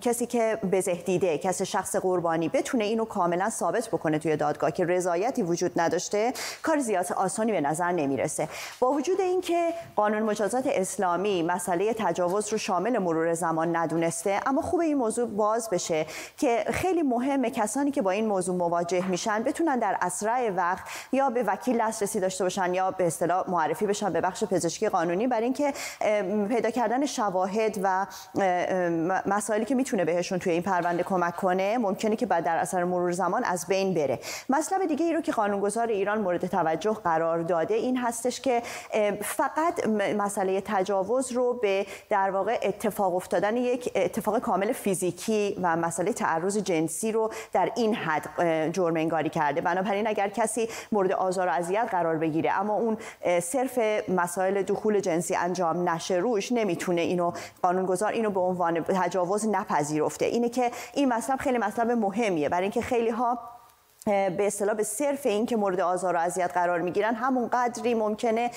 کسی 0.00 0.26
که 0.26 0.58
به 0.70 0.80
دیده 1.04 1.38
کسی 1.38 1.66
شخص 1.66 1.96
قربانی 1.96 2.48
بتونه 2.48 2.84
اینو 2.84 3.04
کاملا 3.04 3.50
ثابت 3.50 3.88
بکنه 3.88 4.18
توی 4.18 4.36
دادگاه 4.36 4.70
که 4.70 4.84
رضایتی 4.84 5.42
وجود 5.42 5.80
نداشته 5.80 6.32
کار 6.62 6.78
زیاد 6.78 7.12
آسانی 7.12 7.52
به 7.52 7.60
نظر 7.60 7.92
نمی‌رسه. 7.92 8.48
با 8.80 8.90
وجود 8.92 9.20
اینکه 9.20 9.68
قانون 9.96 10.22
مجازات 10.22 10.66
اسلامی 10.66 11.42
مسئله 11.42 11.94
تجاوز 11.94 12.52
رو 12.52 12.58
شامل 12.58 12.98
مرور 12.98 13.34
زمان 13.34 13.76
ندونسته 13.76 14.40
اما 14.46 14.62
خوب 14.62 14.80
این 14.80 14.96
موضوع 14.96 15.28
باز 15.28 15.70
بشه 15.70 16.06
که 16.38 16.64
خیلی 16.72 17.02
مهمه 17.02 17.50
کسانی 17.50 17.90
که 17.90 18.02
با 18.02 18.10
این 18.10 18.26
موضوع 18.26 18.56
مواجه 18.56 19.08
میشن 19.08 19.42
بتونن 19.42 19.78
در 19.78 19.96
اسرع 20.00 20.50
وقت 20.50 20.84
یا 21.12 21.30
به 21.30 21.42
وکیل 21.42 21.78
دسترسی 21.80 22.20
داشته 22.20 22.44
باشن 22.44 22.74
یا 22.74 22.90
به 22.90 23.06
اصطلاح 23.06 23.50
معرفی 23.50 23.86
بشن 23.86 24.12
به 24.12 24.20
بخش 24.20 24.44
پزشکی 24.44 24.88
قانونی 24.88 25.26
برای 25.26 25.44
اینکه 25.44 25.72
پیدا 26.48 26.70
کردن 26.70 27.06
شواهد 27.06 27.78
و 27.82 28.06
مسائلی 29.26 29.64
که 29.64 29.74
می‌تونه 29.74 30.04
بهشون 30.04 30.38
توی 30.38 30.52
این 30.52 30.62
پرونده 30.76 31.02
کمک 31.02 31.36
کنه 31.36 31.78
ممکنه 31.78 32.16
که 32.16 32.26
بعد 32.26 32.44
در 32.44 32.56
اثر 32.56 32.84
مرور 32.84 33.12
زمان 33.12 33.44
از 33.44 33.66
بین 33.66 33.94
بره. 33.94 34.18
مطلب 34.48 34.86
دیگه 34.86 35.04
ای 35.04 35.12
رو 35.12 35.20
که 35.20 35.32
قانونگذار 35.32 35.86
ایران 35.86 36.20
مورد 36.20 36.46
توجه 36.46 36.92
قرار 36.92 37.38
داده 37.38 37.74
این 37.74 37.96
هستش 37.96 38.40
که 38.40 38.62
فقط 39.22 39.86
مسئله 40.16 40.62
تجاوز 40.64 41.32
رو 41.32 41.54
به 41.54 41.86
در 42.10 42.30
واقع 42.30 42.58
اتفاق 42.62 43.14
افتادن 43.14 43.56
یک 43.56 43.92
اتفاق 43.94 44.38
کامل 44.38 44.72
فیزیکی 44.72 45.56
و 45.62 45.76
مسئله 45.76 46.12
تعرض 46.12 46.58
جنسی 46.58 47.12
رو 47.12 47.30
در 47.52 47.70
این 47.76 47.94
حد 47.94 48.28
جرم 48.72 48.96
انگاری 48.96 49.28
کرده. 49.28 49.60
بنابراین 49.60 50.06
اگر 50.06 50.28
کسی 50.28 50.68
مورد 50.92 51.12
آزار 51.12 51.48
و 51.48 51.50
اذیت 51.50 51.88
قرار 51.90 52.16
بگیره 52.16 52.52
اما 52.52 52.74
اون 52.74 52.96
صرف 53.40 53.78
مسائل 54.08 54.62
دخول 54.62 55.00
جنسی 55.00 55.34
انجام 55.34 55.88
نشه 55.88 56.14
روش 56.14 56.52
نمی‌تونه 56.52 57.00
اینو 57.00 57.32
قانونگذار 57.62 58.12
اینو 58.12 58.30
به 58.30 58.40
عنوان 58.40 58.84
تجاوز 58.84 59.48
نپذیرفته. 59.48 60.24
اینه 60.24 60.48
که 60.48 60.65
این 60.94 61.08
مطلب 61.08 61.38
خیلی 61.38 61.58
مطلب 61.58 61.90
مهمیه. 61.90 62.48
برای 62.48 62.62
اینکه 62.62 62.80
خیلی 62.80 63.10
ها 63.10 63.55
به 64.06 64.46
اصطلاح 64.46 64.74
به 64.74 64.82
صرف 64.82 65.26
این 65.26 65.46
که 65.46 65.56
مورد 65.56 65.80
آزار 65.80 66.14
و 66.14 66.18
اذیت 66.18 66.50
قرار 66.54 66.80
می‌گیرن 66.80 67.14
همون 67.14 67.48
قدری 67.52 67.94
ممکنه 67.94 68.50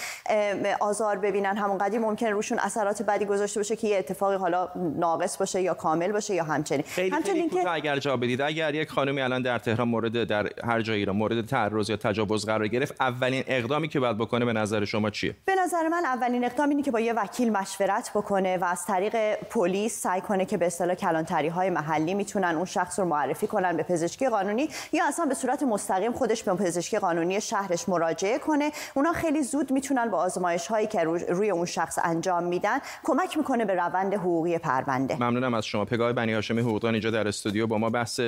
آزار 0.80 1.18
ببینن 1.18 1.58
همون 1.58 1.78
قدری 1.78 1.98
ممکنه 1.98 2.30
روشون 2.30 2.60
اثرات 2.60 3.02
بدی 3.02 3.26
گذاشته 3.26 3.60
باشه 3.60 3.76
که 3.76 3.88
یه 3.88 3.98
اتفاقی 3.98 4.36
حالا 4.36 4.70
ناقص 4.76 5.38
باشه 5.38 5.62
یا 5.62 5.74
کامل 5.74 6.12
باشه 6.12 6.36
یا 6.36 6.44
همچنین. 6.44 6.84
همچنین 7.14 7.50
که 7.50 7.72
اگر 7.72 8.00
جا 8.00 8.18
بدید. 8.18 8.42
اگر 8.42 8.76
یک 8.76 8.90
خانمی 8.90 9.22
الان 9.22 9.42
در 9.42 9.60
تهران 9.60 9.88
مورد 9.88 10.24
در 10.24 10.50
هر 10.64 10.82
جایی 10.82 11.06
را 11.06 11.14
مورد 11.14 11.46
تعرض 11.46 11.90
یا 11.90 11.98
تجاوز 11.98 12.46
قرار 12.46 12.68
گرفت 12.68 12.96
اولین 13.00 13.44
اقدامی 13.48 13.88
که 13.88 14.00
باید 14.00 14.18
بکنه 14.18 14.46
به 14.46 14.54
نظر 14.54 14.86
شما 14.86 15.10
چیه؟ 15.10 15.36
به 15.46 15.56
نظر 15.56 15.88
من 15.88 16.06
اولین 16.06 16.46
اقدام 16.46 16.70
اینه 16.70 16.82
که 16.82 16.92
با 16.92 17.00
یه 17.00 17.14
وکیل 17.14 17.52
مشورت 17.52 18.12
بکنه 18.16 18.58
و 18.58 18.66
از 18.66 18.86
طریق 18.86 19.36
پلیس 19.36 20.02
سعی 20.02 20.22
کنه 20.22 20.46
که 20.46 20.58
به 20.58 20.66
اصطلاح 20.66 20.96
کلانتری 20.96 21.48
های 21.48 21.70
محلی 21.70 22.14
می‌تونن 22.14 22.56
اون 22.56 22.66
شخص 22.66 23.00
رو 23.00 23.06
معرفی 23.06 23.48
کنن 23.48 23.78
به 23.78 23.84
پزشکی 23.84 24.30
قانونی 24.30 24.70
یا 24.92 25.08
اصلا 25.08 25.26
به 25.26 25.36
صورت 25.40 25.64
مستقیم 25.64 26.12
خودش 26.14 26.44
به 26.44 26.54
پزشکی 26.54 27.00
قانونی 27.00 27.42
شهرش 27.42 27.90
مراجعه 27.90 28.40
کنه. 28.40 28.72
اونا 28.94 29.14
خیلی 29.14 29.44
زود 29.44 29.72
می‌تونن 29.72 30.12
با 30.12 30.18
آزمایش 30.18 30.68
هایی 30.68 30.88
که 30.88 31.04
روی 31.04 31.50
اون 31.50 31.66
شخص 31.66 32.00
انجام 32.04 32.44
میدن 32.44 32.78
کمک 33.04 33.38
می‌کنه 33.38 33.66
به 33.66 33.74
روند 33.74 34.14
حقوقی 34.14 34.58
پرونده. 34.58 35.16
ممنونم 35.16 35.54
از 35.54 35.66
شما. 35.66 35.86
پگاه 35.86 36.14
بنی 36.14 36.34
هاشمی 36.34 36.62
حقوقدان 36.62 36.94
اینجا 36.94 37.12
در 37.12 37.28
استودیو 37.28 37.68
با 37.68 37.78
ما 37.78 37.90
بحث 37.90 38.20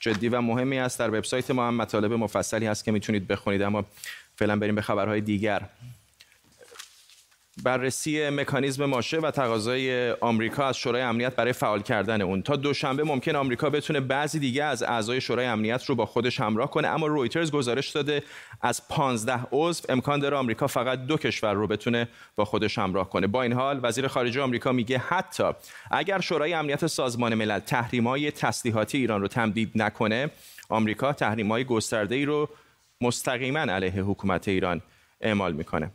جدی 0.00 0.28
و 0.28 0.40
مهمی 0.40 0.78
است. 0.78 0.98
در 0.98 1.08
وبسایت 1.08 1.50
ما 1.50 1.68
هم 1.68 1.74
مطالب 1.74 2.12
مفصلی 2.12 2.66
هست 2.66 2.84
که 2.84 2.92
می‌تونید 2.92 3.26
بخونید 3.26 3.62
اما 3.62 3.84
فعلا 4.36 4.56
بریم 4.56 4.74
به 4.74 4.82
خبرهای 4.82 5.20
دیگر. 5.20 5.62
بررسی 7.62 8.30
مکانیزم 8.30 8.84
ماشه 8.84 9.18
و 9.18 9.30
تقاضای 9.30 10.10
آمریکا 10.10 10.66
از 10.66 10.76
شورای 10.76 11.02
امنیت 11.02 11.36
برای 11.36 11.52
فعال 11.52 11.82
کردن 11.82 12.22
اون. 12.22 12.42
تا 12.42 12.56
دوشنبه 12.56 13.04
ممکن 13.04 13.36
آمریکا 13.36 13.70
بتونه 13.70 14.00
بعضی 14.00 14.38
دیگه 14.38 14.64
از 14.64 14.82
اعضای 14.82 15.20
شورای 15.20 15.46
امنیت 15.46 15.84
رو 15.84 15.94
با 15.94 16.06
خودش 16.06 16.40
همراه 16.40 16.70
کنه 16.70 16.88
اما 16.88 17.06
رویترز 17.06 17.50
گزارش 17.50 17.90
داده 17.90 18.22
از 18.60 18.88
15 18.88 19.40
عضو 19.52 19.82
امکان 19.88 20.20
داره 20.20 20.36
آمریکا 20.36 20.66
فقط 20.66 21.06
دو 21.06 21.16
کشور 21.16 21.54
رو 21.54 21.66
بتونه 21.66 22.08
با 22.36 22.44
خودش 22.44 22.78
همراه 22.78 23.10
کنه. 23.10 23.26
با 23.26 23.42
این 23.42 23.52
حال 23.52 23.80
وزیر 23.82 24.08
خارجه 24.08 24.42
آمریکا 24.42 24.72
میگه 24.72 24.98
حتی 24.98 25.50
اگر 25.90 26.20
شورای 26.20 26.54
امنیت 26.54 26.86
سازمان 26.86 27.34
ملل 27.34 27.58
تحریم‌های 27.58 28.30
تسلیحاتی 28.30 28.98
ایران 28.98 29.20
رو 29.20 29.28
تمدید 29.28 29.70
نکنه 29.74 30.30
آمریکا 30.68 31.12
تحریم‌های 31.12 31.64
گسترده‌ای 31.64 32.24
رو 32.24 32.48
مستقیما 33.00 33.58
علیه 33.58 34.02
حکومت 34.02 34.48
ایران 34.48 34.80
اعمال 35.20 35.52
می‌کنه. 35.52 35.90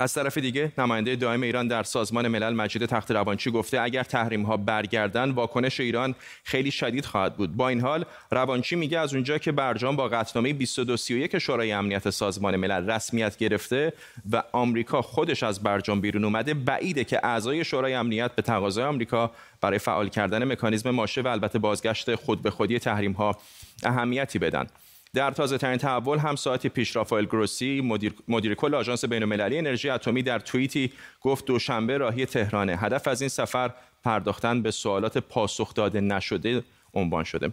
از 0.00 0.14
طرف 0.14 0.38
دیگه 0.38 0.72
نماینده 0.78 1.16
دائم 1.16 1.42
ایران 1.42 1.68
در 1.68 1.82
سازمان 1.82 2.28
ملل 2.28 2.54
مجید 2.54 2.86
تخت 2.86 3.10
روانچی 3.10 3.50
گفته 3.50 3.80
اگر 3.80 4.02
تحریم 4.02 4.42
ها 4.42 4.56
برگردن 4.56 5.30
واکنش 5.30 5.80
ایران 5.80 6.14
خیلی 6.44 6.70
شدید 6.70 7.04
خواهد 7.04 7.36
بود. 7.36 7.56
با 7.56 7.68
این 7.68 7.80
حال 7.80 8.04
روانچی 8.30 8.76
میگه 8.76 8.98
از 8.98 9.14
اونجا 9.14 9.38
که 9.38 9.52
برجام 9.52 9.96
با 9.96 10.08
قطعنامه 10.08 10.52
2231 10.52 11.38
شورای 11.38 11.72
امنیت 11.72 12.10
سازمان 12.10 12.56
ملل 12.56 12.90
رسمیت 12.90 13.36
گرفته 13.36 13.92
و 14.32 14.42
آمریکا 14.52 15.02
خودش 15.02 15.42
از 15.42 15.62
برجام 15.62 16.00
بیرون 16.00 16.24
اومده 16.24 16.54
بعیده 16.54 17.04
که 17.04 17.26
اعضای 17.26 17.64
شورای 17.64 17.94
امنیت 17.94 18.32
به 18.32 18.42
تقاضای 18.42 18.84
آمریکا 18.84 19.30
برای 19.60 19.78
فعال 19.78 20.08
کردن 20.08 20.44
مکانیزم 20.44 20.90
ماشه 20.90 21.20
و 21.20 21.28
البته 21.28 21.58
بازگشت 21.58 22.14
خود 22.14 22.42
به 22.42 22.50
خودی 22.50 22.78
تحریم 22.78 23.12
ها 23.12 23.36
اهمیتی 23.82 24.38
بدن. 24.38 24.66
در 25.14 25.30
تازه 25.30 25.58
ترین 25.58 25.76
تحول 25.76 26.18
هم 26.18 26.36
ساعتی 26.36 26.68
پیش 26.68 26.96
رافائل 26.96 27.24
گروسی 27.24 27.80
مدیر, 27.80 28.14
مدیر 28.28 28.54
کل 28.54 28.74
آژانس 28.74 29.04
بین‌المللی 29.04 29.58
انرژی 29.58 29.90
اتمی 29.90 30.22
در 30.22 30.38
توییتی 30.38 30.92
گفت 31.20 31.44
دوشنبه 31.44 31.98
راهی 31.98 32.26
تهرانه. 32.26 32.76
هدف 32.76 33.08
از 33.08 33.20
این 33.22 33.28
سفر 33.28 33.70
پرداختن 34.04 34.62
به 34.62 34.70
سوالات 34.70 35.18
پاسخ 35.18 35.74
داده 35.74 36.00
نشده 36.00 36.62
عنوان 36.94 37.24
شده. 37.24 37.52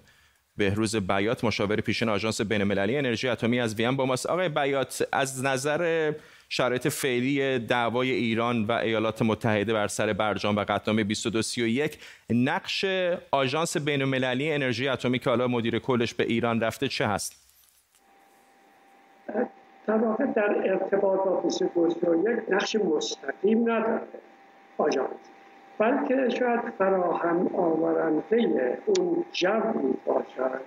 بهروز 0.57 0.95
بیات 0.95 1.43
مشاور 1.43 1.75
پیشین 1.75 2.09
آژانس 2.09 2.41
بین‌المللی 2.41 2.97
انرژی 2.97 3.27
اتمی 3.27 3.59
از 3.59 3.75
وین 3.75 3.95
با 3.95 4.05
ماست. 4.05 4.25
آقای 4.25 4.49
بیات 4.49 5.07
از 5.11 5.43
نظر 5.43 6.13
شرایط 6.49 6.87
فعلی 6.87 7.59
دعوای 7.59 8.11
ایران 8.11 8.65
و 8.65 8.71
ایالات 8.71 9.21
متحده 9.21 9.73
بر 9.73 9.87
سر 9.87 10.13
برجام 10.13 10.55
و 10.55 10.59
قطعنامه 10.59 11.03
2231 11.03 11.97
نقش 12.29 12.85
آژانس 13.31 13.77
بین‌المللی 13.77 14.51
انرژی 14.51 14.87
اتمی 14.87 15.19
که 15.19 15.29
حالا 15.29 15.47
مدیر 15.47 15.79
کلش 15.79 16.13
به 16.13 16.23
ایران 16.23 16.61
رفته 16.61 16.87
چه 16.87 17.07
هست؟ 17.07 17.46
در 19.87 19.97
واقع 19.97 20.25
در 20.25 20.71
ارتباط 20.71 21.19
با 21.19 21.39
2231 21.41 22.49
نقش 22.49 22.75
مستقیم 22.75 23.61
نداره. 23.61 24.01
آژانس 24.77 25.09
بلکه 25.77 26.29
شاید 26.29 26.61
فراهم 26.77 27.55
آورنده 27.55 28.77
اون 28.85 29.25
جوی 29.31 29.93
باشد 30.05 30.61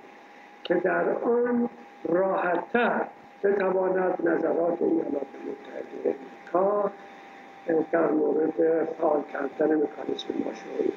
که 0.65 0.75
در 0.75 1.13
آن 1.13 1.69
راحتتر 2.05 3.07
بتواند 3.45 4.29
نظرات 4.29 4.83
ایالات 4.83 5.27
متحده 5.47 6.15
امریکا 6.53 6.91
در 7.93 8.11
مورد 8.11 8.85
فعال 8.85 9.23
کردن 9.33 9.75
مکانیسم 9.75 10.35
ماشه 10.45 10.65
و 10.65 10.83
این 10.83 10.93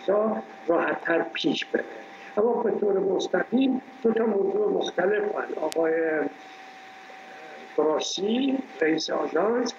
چیزا 0.00 0.36
راحتتر 0.66 1.22
پیش 1.22 1.64
بره. 1.64 1.84
اما 2.36 2.62
به 2.62 2.70
طور 2.70 2.98
مستقیم 2.98 3.82
دو 4.02 4.12
تا 4.12 4.26
موضوع 4.26 4.72
مختلف 4.72 5.22
آقای 5.62 5.92
فراسی 7.76 8.58
رئیس 8.80 9.10
آژانس 9.10 9.74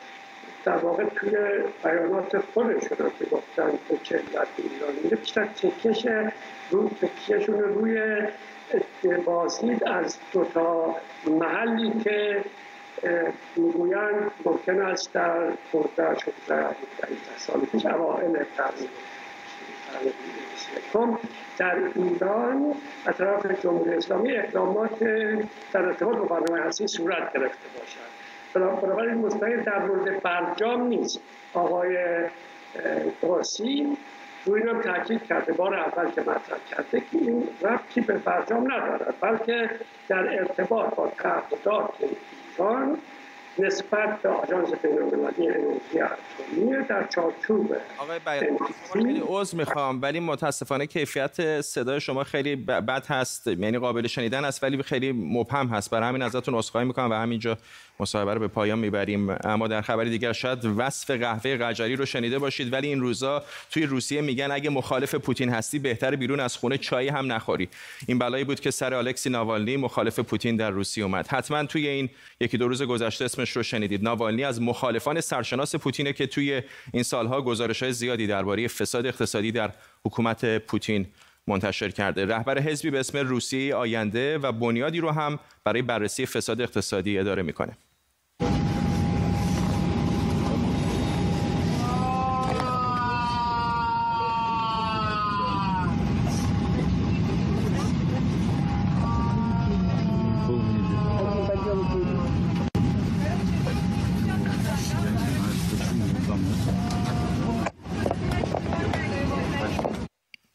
در 0.66 0.78
واقع 0.78 1.04
توی 1.04 1.38
بیانات 1.84 2.38
خودشون 2.54 3.12
که 3.20 3.26
گفتن 3.32 3.72
که 3.90 3.98
چه 4.04 4.18
علت 4.18 4.48
ایران 4.58 4.96
میده 5.04 5.16
بیشتر 5.16 5.46
تکش 5.46 6.08
رو 6.72 6.90
تکیهشون 6.90 7.60
روی 7.60 8.22
بازدید 9.26 9.84
از 9.84 10.18
دو 10.32 10.46
تا 10.46 10.96
محلی 11.28 12.00
که 12.04 12.44
می‌گویند 13.56 14.32
ممکن 14.46 14.82
است 14.82 15.14
در 15.14 15.54
14 15.72 16.18
در 16.48 16.76
سال 17.38 17.60
پیش 17.60 17.86
اوائل 17.86 18.44
قرن 18.58 18.88
در 21.58 21.76
ایران 21.96 22.76
از 23.06 23.18
طرف 23.18 23.62
جمهوری 23.64 23.94
اسلامی 23.94 24.32
اقدامات 24.32 25.04
در 25.74 25.86
ارتباط 25.86 26.18
با 26.18 26.40
برنامه 26.40 26.62
هستی 26.62 26.88
صورت 26.88 27.34
گرفته 27.34 27.68
باشد. 27.80 28.14
بنابراین 28.54 29.14
مستقیم 29.14 29.62
در 29.62 29.80
مورد 29.80 30.22
برجام 30.22 30.88
نیست. 30.88 31.20
آقای 31.54 31.98
قاسی 33.22 33.98
روی 34.46 34.62
هم 34.62 34.82
تاکید 34.82 35.24
کرده 35.24 35.54
بار 35.54 35.76
اول 35.76 36.12
که 36.12 36.22
مطرح 36.22 36.58
کرده 36.72 37.00
که 37.00 37.06
این 37.12 37.48
ربطی 37.62 38.02
به 38.02 38.14
برجام 38.14 38.64
ندارد 38.72 39.16
بلکه 39.22 39.70
در 40.08 40.40
ارتباط 40.40 40.96
با 40.96 41.12
تعهدات 41.18 41.90
ایران 42.00 42.98
نسبت 43.60 44.22
به 44.22 44.30
آژانس 44.30 44.70
بینالمللی 44.84 45.48
انرژی 45.48 46.00
اتمی 46.00 46.88
در 46.90 47.08
چارچوب 47.08 47.76
آقای 47.98 48.20
خیلی 48.94 49.24
عذر 49.28 49.58
می‌خوام 49.58 50.02
ولی 50.02 50.20
متاسفانه 50.20 50.86
کیفیت 50.86 51.62
صدای 51.62 52.00
شما 52.00 52.24
خیلی 52.24 52.56
بد 52.56 53.06
هست 53.08 53.48
یعنی 53.48 53.78
قابل 53.78 54.08
شنیدن 54.08 54.46
است 54.46 54.64
ولی 54.64 54.84
خیلی 54.84 55.12
مبهم 55.12 55.68
هست. 55.68 55.90
برای 55.90 56.10
همین 56.10 56.22
ازتون 56.22 56.56
عذرخواهی 56.56 56.88
می‌کنم 56.88 57.12
و 57.12 57.14
همینجا 57.14 57.58
مصاحبه 58.00 58.34
رو 58.34 58.40
به 58.40 58.48
پایان 58.48 58.80
می‌بریم. 58.80 59.30
اما 59.44 59.68
در 59.68 59.82
خبری 59.82 60.10
دیگر 60.10 60.34
شاید 60.34 60.66
وصف 60.66 61.12
قهوه 61.12 61.58
قجری 61.58 61.96
رو 61.96 62.06
شنیده 62.06 62.40
باشید 62.40 62.74
ولی 62.74 62.88
این 62.88 63.00
روزا 63.00 63.44
توی 63.72 63.86
روسیه 63.86 64.22
میگن 64.22 64.52
اگه 64.52 64.70
مخالف 64.70 65.16
پوتین 65.16 65.50
هستی 65.50 65.80
بهتر 65.80 66.16
بیرون 66.16 66.40
از 66.40 66.58
خونه 66.58 66.78
چای 66.78 67.08
هم 67.08 67.32
نخوری. 67.32 67.70
این 68.08 68.20
بلایی 68.20 68.44
بود 68.44 68.60
که 68.60 68.72
سر 68.72 68.94
الکسی 68.94 69.30
ناوالنی 69.30 69.78
مخالف 69.78 70.20
پوتین 70.20 70.56
در 70.56 70.70
روسیه 70.70 71.04
اومد. 71.04 71.28
حتما 71.28 71.66
توی 71.66 71.88
این 71.88 72.10
یکی 72.40 72.58
دو 72.58 72.68
روز 72.68 72.84
گذشته 72.84 73.26
اسمش 73.44 73.56
رو 73.58 73.64
شنیدید. 73.64 74.04
ناوالنی 74.04 74.44
از 74.44 74.62
مخالفان 74.62 75.22
سرشناس 75.22 75.76
پوتینه 75.76 76.14
که 76.14 76.28
توی 76.28 76.62
این 76.94 77.04
سالها 77.04 77.42
گزارش 77.42 77.84
های 77.84 77.94
زیادی 77.94 78.28
درباره 78.28 78.68
فساد 78.68 79.06
اقتصادی 79.06 79.52
در 79.52 79.72
حکومت 80.06 80.58
پوتین 80.58 81.06
منتشر 81.48 81.90
کرده. 81.90 82.26
رهبر 82.26 82.60
حزبی 82.60 82.90
به 82.90 83.00
اسم 83.00 83.18
روسیه 83.18 83.76
آینده 83.76 84.38
و 84.38 84.52
بنیادی 84.52 85.00
رو 85.00 85.12
هم 85.12 85.40
برای 85.64 85.82
بررسی 85.82 86.26
فساد 86.26 86.62
اقتصادی 86.62 87.18
اداره 87.18 87.44
می‌کنه. 87.44 87.78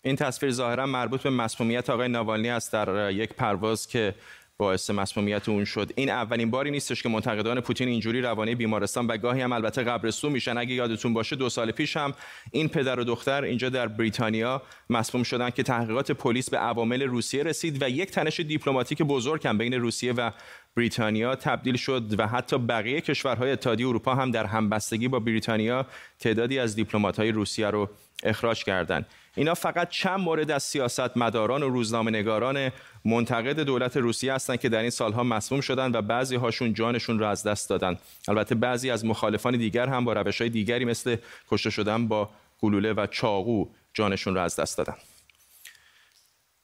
این 0.08 0.16
تصویر 0.16 0.52
ظاهرا 0.52 0.86
مربوط 0.86 1.22
به 1.22 1.30
مسمومیت 1.30 1.90
آقای 1.90 2.08
ناوالنی 2.08 2.50
است 2.50 2.72
در 2.72 3.10
یک 3.10 3.32
پرواز 3.34 3.86
که 3.86 4.14
باعث 4.58 4.90
مسمومیت 4.90 5.48
اون 5.48 5.64
شد. 5.64 5.92
این 5.96 6.10
اولین 6.10 6.50
باری 6.50 6.70
نیستش 6.70 7.02
که 7.02 7.08
منتقدان 7.08 7.60
پوتین 7.60 7.88
اینجوری 7.88 8.20
روانه 8.20 8.54
بیمارستان 8.54 9.06
و 9.06 9.16
گاهی 9.16 9.40
هم 9.40 9.52
البته 9.52 9.82
قبرستون 9.82 10.32
میشن. 10.32 10.58
اگه 10.58 10.74
یادتون 10.74 11.14
باشه 11.14 11.36
دو 11.36 11.48
سال 11.48 11.70
پیش 11.70 11.96
هم 11.96 12.14
این 12.50 12.68
پدر 12.68 13.00
و 13.00 13.04
دختر 13.04 13.42
اینجا 13.42 13.68
در 13.68 13.88
بریتانیا 13.88 14.62
مسموم 14.90 15.22
شدن 15.22 15.50
که 15.50 15.62
تحقیقات 15.62 16.12
پلیس 16.12 16.50
به 16.50 16.58
عوامل 16.58 17.02
روسیه 17.02 17.42
رسید 17.42 17.82
و 17.82 17.88
یک 17.88 18.10
تنش 18.10 18.40
دیپلماتیک 18.40 19.02
بزرگ 19.02 19.46
هم 19.46 19.58
بین 19.58 19.74
روسیه 19.74 20.12
و 20.12 20.30
بریتانیا 20.76 21.34
تبدیل 21.34 21.76
شد 21.76 22.14
و 22.18 22.26
حتی 22.26 22.58
بقیه 22.58 23.00
کشورهای 23.00 23.50
اتحادیه 23.52 23.88
اروپا 23.88 24.14
هم 24.14 24.30
در 24.30 24.46
همبستگی 24.46 25.08
با 25.08 25.20
بریتانیا 25.20 25.86
تعدادی 26.18 26.58
از 26.58 26.74
دیپلمات‌های 26.76 27.32
روسیه 27.32 27.70
رو 27.70 27.88
اخراج 28.22 28.64
کردند. 28.64 29.06
اینا 29.34 29.54
فقط 29.54 29.88
چند 29.88 30.20
مورد 30.20 30.50
از 30.50 30.62
سیاست 30.62 31.16
مداران 31.16 31.62
و 31.62 31.68
روزنامه 31.68 32.10
نگاران 32.10 32.70
منتقد 33.04 33.60
دولت 33.60 33.96
روسیه 33.96 34.34
هستند 34.34 34.60
که 34.60 34.68
در 34.68 34.80
این 34.80 34.90
سالها 34.90 35.22
مسموم 35.22 35.60
شدند 35.60 35.94
و 35.94 36.02
بعضی 36.02 36.36
هاشون 36.36 36.74
جانشون 36.74 37.18
را 37.18 37.30
از 37.30 37.42
دست 37.42 37.70
دادن. 37.70 37.96
البته 38.28 38.54
بعضی 38.54 38.90
از 38.90 39.04
مخالفان 39.04 39.56
دیگر 39.56 39.86
هم 39.86 40.04
با 40.04 40.12
روش 40.12 40.40
های 40.40 40.50
دیگری 40.50 40.84
مثل 40.84 41.16
کشته 41.50 41.70
شدن 41.70 42.08
با 42.08 42.30
گلوله 42.62 42.92
و 42.92 43.06
چاقو 43.06 43.66
جانشون 43.94 44.34
را 44.34 44.44
از 44.44 44.56
دست 44.56 44.78
دادن. 44.78 44.94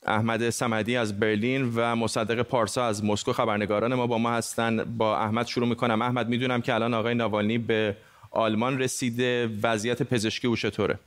احمد 0.07 0.51
سمدی 0.51 0.97
از 0.97 1.21
برلین 1.21 1.73
و 1.75 1.97
مصدق 1.97 2.43
پارسا 2.43 2.87
از 2.87 3.05
مسکو 3.05 3.33
خبرنگاران 3.33 3.95
ما 3.95 4.07
با 4.07 4.19
ما 4.19 4.31
هستند 4.31 4.97
با 4.97 5.19
احمد 5.19 5.47
شروع 5.47 5.69
می‌کنم. 5.69 6.03
احمد 6.03 6.29
می‌دونم 6.29 6.61
که 6.61 6.75
الان 6.75 6.95
آقای 6.95 7.15
ناوالنی 7.15 7.59
به 7.59 7.97
آلمان 8.31 8.79
رسیده. 8.79 9.51
وضعیت 9.63 10.03
پزشکی 10.03 10.47
او 10.47 10.57
چطوره؟ 10.57 10.99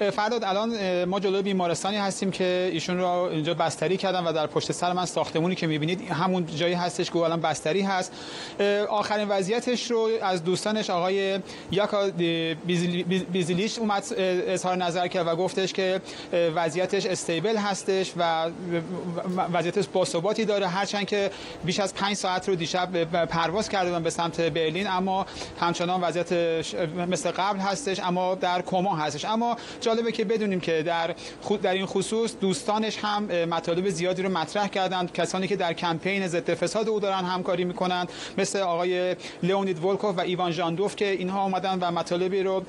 فرداد 0.00 0.44
الان 0.44 1.04
ما 1.04 1.20
جلوی 1.20 1.42
بیمارستانی 1.42 1.96
هستیم 1.96 2.30
که 2.30 2.70
ایشون 2.72 2.98
رو 2.98 3.06
اینجا 3.06 3.54
بستری 3.54 3.96
کردن 3.96 4.24
و 4.24 4.32
در 4.32 4.46
پشت 4.46 4.72
سر 4.72 4.92
من 4.92 5.04
ساختمونی 5.04 5.54
که 5.54 5.66
می‌بینید 5.66 6.10
همون 6.10 6.46
جایی 6.46 6.74
هستش 6.74 7.10
که 7.10 7.16
الان 7.16 7.40
بستری 7.40 7.82
هست. 7.82 8.12
آخرین 8.88 9.28
وضعیتش 9.28 9.90
رو 9.90 10.08
از 10.22 10.44
دوستانش 10.44 10.90
آقای 10.90 11.38
یاکا 11.70 12.10
بیزیلیش 13.32 13.78
اومد 13.78 14.04
اظهار 14.18 14.76
نظر 14.76 15.08
کرد 15.08 15.26
و 15.26 15.36
گفتش 15.36 15.72
که 15.72 16.00
وضعیتش 16.54 17.06
استیبل 17.06 17.56
هستش 17.56 18.12
و 18.16 18.46
وضعیتش 19.52 19.88
باثباتی 19.92 20.44
داره. 20.44 20.66
هرچند 20.66 21.06
که 21.06 21.30
بیش 21.64 21.80
از 21.80 21.94
پنج 21.94 22.16
ساعت 22.16 22.48
رو 22.48 22.54
دیشب 22.54 23.04
پرواز 23.24 23.68
کرده 23.68 23.98
به 23.98 24.10
سمت 24.10 24.40
برلین 24.40 24.86
اما 24.86 25.26
همچنان 25.60 26.00
وضعیت 26.00 26.32
مثل 27.08 27.30
قبل 27.30 27.58
هستش 27.58 28.00
اما 28.00 28.34
در 28.34 28.62
کما 28.62 28.96
هستش. 28.96 29.24
اما 29.24 29.56
جالبه 29.90 30.12
که 30.12 30.24
بدونیم 30.24 30.60
که 30.60 30.82
در 30.82 31.14
خود 31.40 31.62
در 31.62 31.72
این 31.72 31.86
خصوص 31.86 32.34
دوستانش 32.40 32.98
هم 33.02 33.24
مطالب 33.24 33.88
زیادی 33.88 34.22
رو 34.22 34.28
مطرح 34.28 34.68
کردند. 34.68 35.12
کسانی 35.12 35.48
که 35.48 35.56
در 35.56 35.72
کمپین 35.72 36.26
ضد 36.26 36.54
فساد 36.54 36.88
او 36.88 37.00
دارن 37.00 37.24
همکاری 37.24 37.64
می‌کنند. 37.64 38.08
مثل 38.38 38.58
آقای 38.58 39.16
لئونید 39.42 39.84
ولکوف 39.84 40.18
و 40.18 40.20
ایوان 40.20 40.50
ژاندوف 40.52 40.96
که 40.96 41.10
اینها 41.10 41.44
اومدن 41.44 41.78
و 41.80 41.90
مطالبی 41.90 42.42
رو 42.42 42.62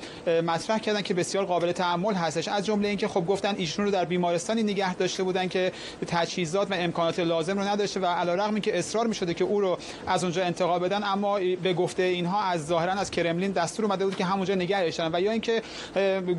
مطرح 0.46 0.78
کردن 0.78 1.02
که 1.02 1.14
بسیار 1.14 1.44
قابل 1.44 1.72
تحمل 1.72 2.14
هستش. 2.14 2.48
از 2.48 2.66
جمله 2.66 2.88
اینکه 2.88 3.08
خب 3.08 3.26
گفتن 3.26 3.54
ایشون 3.56 3.84
رو 3.84 3.90
در 3.90 4.04
بیمارستانی 4.04 4.62
نگه 4.62 4.94
داشته 4.94 5.22
بودن 5.22 5.48
که 5.48 5.72
تجهیزات 6.06 6.70
و 6.70 6.74
امکانات 6.74 7.20
لازم 7.20 7.58
رو 7.58 7.68
نداشته 7.68 8.00
و 8.00 8.06
علیرغم 8.06 8.54
اینکه 8.54 8.78
اصرار 8.78 9.06
می‌شده 9.06 9.34
که 9.34 9.44
او 9.44 9.60
رو 9.60 9.78
از 10.06 10.24
اونجا 10.24 10.44
انتقال 10.44 10.80
بدن 10.80 11.04
اما 11.04 11.38
به 11.62 11.74
گفته 11.74 12.02
اینها 12.02 12.42
از 12.42 12.66
ظاهرا 12.66 12.92
از 12.92 13.10
کرملین 13.10 13.52
دستور 13.52 13.86
اومده 13.86 14.04
بود 14.04 14.16
که 14.16 14.24
همونجا 14.24 14.54
نگهش 14.54 14.94
دارن 14.94 15.10
و 15.14 15.20
یا 15.20 15.32
اینکه 15.32 15.62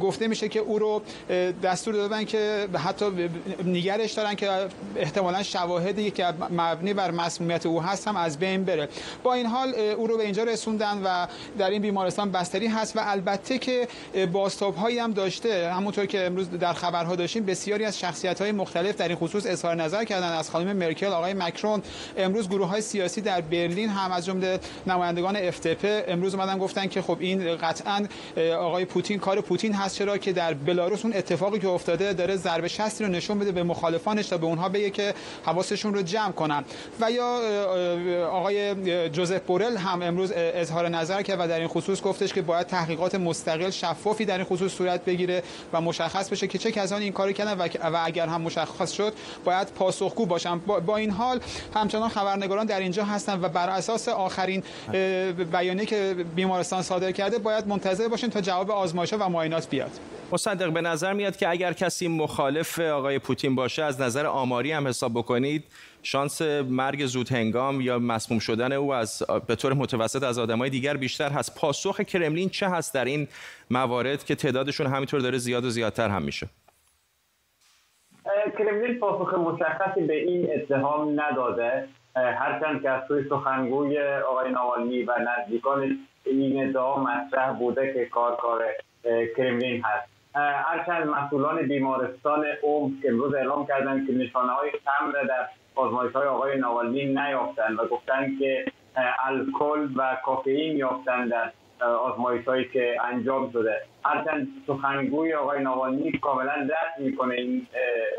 گفته 0.02 0.28
میشه 0.28 0.50
که 0.50 0.60
او 0.74 0.80
رو 0.80 1.02
دستور 1.64 1.94
دادن 1.94 2.24
که 2.24 2.68
حتی 2.86 3.06
نگرش 3.66 4.12
دارن 4.12 4.36
که 4.36 4.50
احتمالا 4.96 5.44
شواهدی 5.44 6.12
که 6.12 6.26
مبنی 6.52 6.94
بر 6.94 7.12
مسمومیت 7.12 7.66
او 7.66 7.82
هست 7.82 8.08
هم 8.08 8.16
از 8.16 8.40
بین 8.40 8.64
بره. 8.64 8.90
با 9.24 9.34
این 9.34 9.46
حال 9.46 9.76
او 9.98 10.08
رو 10.08 10.18
به 10.18 10.24
اینجا 10.24 10.44
رسوندن 10.44 11.02
و 11.04 11.28
در 11.58 11.70
این 11.70 11.82
بیمارستان 11.82 12.32
بستری 12.32 12.68
هست 12.68 12.98
و 12.98 13.00
البته 13.04 13.58
که 13.58 13.88
بازتاب 14.32 14.76
هایی 14.76 15.00
هم 15.00 15.12
داشته. 15.12 15.72
همونطور 15.74 16.06
که 16.06 16.26
امروز 16.26 16.52
در 16.52 16.74
خبرها 16.74 17.16
داشتیم 17.16 17.46
بسیاری 17.46 17.86
از 17.86 18.00
شخصیت 18.00 18.42
های 18.42 18.52
مختلف 18.52 18.96
در 18.96 19.08
این 19.08 19.18
خصوص 19.18 19.46
اظهار 19.46 19.76
نظر 19.76 20.04
کردن. 20.04 20.32
از 20.34 20.50
خانم 20.50 20.78
مرکل 20.78 21.08
آقای 21.08 21.34
مکرون 21.34 21.82
امروز 22.18 22.50
گروه 22.50 22.68
های 22.68 22.82
سیاسی 22.82 23.22
در 23.22 23.42
برلین 23.42 23.90
هم 23.90 24.12
از 24.12 24.26
جمله 24.26 24.60
نمایندگان 24.88 25.36
اف 25.36 25.60
امروز 26.08 26.36
اومدن 26.36 26.58
گفتن 26.58 26.88
که 26.88 27.02
خب 27.02 27.18
این 27.20 27.56
قطعا 27.56 28.06
آقای 28.60 28.86
پوتین 28.86 29.20
کار 29.20 29.42
پوتین 29.42 29.74
هست. 29.74 29.96
چرا 29.96 30.18
که 30.18 30.34
در 30.34 30.54
بلاروس 30.66 31.06
اون 31.06 31.14
اتفاقی 31.16 31.60
که 31.60 31.68
افتاده 31.68 32.14
داره 32.14 32.36
ضربه 32.36 32.68
شستی 32.68 33.04
رو 33.04 33.10
نشون 33.10 33.40
بده 33.40 33.52
به 33.52 33.64
مخالفانش 33.64 34.28
تا 34.28 34.38
به 34.38 34.46
اونها 34.46 34.70
بگه 34.70 34.90
که 34.90 35.14
حواسشون 35.46 35.94
رو 35.94 36.02
جمع 36.02 36.32
کنن. 36.32 36.64
و 37.02 37.12
یا 37.12 37.40
آقای 38.32 38.76
جوزف 39.10 39.42
بورل 39.42 39.78
هم 39.78 40.02
امروز 40.02 40.32
اظهار 40.36 40.90
نظر 40.90 41.22
کرد 41.22 41.40
و 41.40 41.48
در 41.48 41.60
این 41.60 41.68
خصوص 41.68 42.02
گفتش 42.02 42.34
که 42.34 42.42
باید 42.42 42.68
تحقیقات 42.68 43.16
مستقل 43.16 43.70
شفافی 43.70 44.26
در 44.26 44.38
این 44.38 44.46
خصوص 44.46 44.74
صورت 44.74 45.06
بگیره 45.06 45.44
و 45.74 45.82
مشخص 45.82 46.30
بشه 46.30 46.48
که 46.48 46.58
چه 46.58 46.72
کسانی 46.72 47.04
این 47.04 47.14
کارو 47.14 47.32
کردن 47.32 47.58
و 47.94 47.98
اگر 48.06 48.28
هم 48.28 48.42
مشخص 48.42 48.92
شد 48.92 49.14
باید 49.46 49.68
پاسخگو 49.68 50.26
باشن. 50.26 50.58
با 50.58 50.98
این 50.98 51.12
حال 51.12 51.40
همچنان 51.76 52.10
خبرنگاران 52.10 52.66
در 52.66 52.80
اینجا 52.80 53.04
هستن 53.04 53.42
و 53.42 53.50
بر 53.50 53.70
اساس 53.70 54.08
آخرین 54.08 54.64
بیانیه 55.52 55.86
که 55.86 56.16
بیمارستان 56.36 56.82
صادر 56.82 57.12
کرده 57.12 57.38
باید 57.38 57.68
منتظر 57.68 58.08
باشیم 58.08 58.30
تا 58.30 58.42
جواب 58.42 58.72
آزمایش 58.72 59.14
و 59.14 59.30
معاینات 59.30 59.70
بیاد. 59.70 59.92
مصدق 60.32 60.74
به 60.74 60.82
نظر 60.82 61.14
میاد 61.14 61.38
که 61.38 61.50
اگر 61.50 61.74
کسی 61.74 62.08
مخالف 62.08 62.80
آقای 62.80 63.20
پوتین 63.20 63.56
باشه 63.56 63.84
از 63.84 64.02
نظر 64.02 64.26
آماری 64.26 64.72
هم 64.72 64.88
حساب 64.88 65.12
بکنید 65.14 65.64
شانس 66.04 66.42
مرگ 66.70 67.06
زود 67.06 67.30
هنگام 67.30 67.82
یا 67.82 68.00
مسموم 68.00 68.40
شدن 68.40 68.72
او 68.72 68.94
از 68.94 69.24
به 69.48 69.56
طور 69.56 69.74
متوسط 69.74 70.24
از 70.24 70.40
آدمای 70.40 70.70
دیگر 70.70 70.98
بیشتر 70.98 71.30
هست. 71.30 71.60
پاسخ 71.60 72.02
کرملین 72.02 72.50
چه 72.50 72.70
هست 72.70 72.94
در 72.94 73.06
این 73.06 73.28
موارد 73.72 74.24
که 74.24 74.36
تعدادشون 74.36 74.88
همینطور 74.88 75.20
داره 75.20 75.38
زیاد 75.38 75.66
و 75.66 75.70
زیادتر 75.70 76.10
هم 76.10 76.22
میشه؟ 76.22 76.48
کرملین 78.58 79.00
پاسخ 79.00 79.34
مشخصی 79.34 80.02
به 80.02 80.16
این 80.16 80.50
اتهام 80.54 81.22
نداده. 81.22 81.88
هرچند 82.16 82.82
که 82.82 82.90
از 82.90 83.04
سوی 83.08 83.30
سخنگوی 83.30 84.00
آقای 84.30 84.52
ناوالنی 84.52 85.04
و 85.04 85.14
نزدیکان 85.20 85.98
این 86.26 86.70
ادعا 86.70 87.04
مطرح 87.04 87.54
بوده 87.54 87.94
که 87.94 88.06
کار 88.06 88.36
کار 88.36 88.62
کرملین 89.38 89.84
هست. 89.84 90.13
هرچند 90.36 91.08
مسئولان 91.08 91.62
بیمارستان 91.62 92.46
اوم 92.62 92.94
امروز 93.10 93.34
اعلام 93.34 93.66
کردند 93.68 94.08
که 94.08 94.14
نشانه 94.14 94.52
های 94.52 94.72
خمر 94.86 95.24
در 95.24 95.48
آزمایش 95.76 96.14
های 96.14 96.28
آقای 96.28 96.60
ناوالنی 96.60 97.06
نیافتند 97.06 97.80
و 97.80 97.88
گفتند 97.88 98.40
که 98.40 98.66
الکل 99.26 99.88
و 99.96 100.18
کافئین 100.26 100.78
یافتند 100.78 101.32
در 101.32 101.52
آزمایش 101.86 102.46
هایی 102.46 102.66
که 102.66 102.96
انجام 103.04 103.52
شده. 103.52 103.82
هرچند 104.06 104.48
سخنگوی 104.68 105.34
آقای 105.34 105.64
نوانی 105.64 106.12
کاملا 106.12 106.54
رد 106.54 107.00
می‌کنه 107.00 107.36
این 107.36 107.68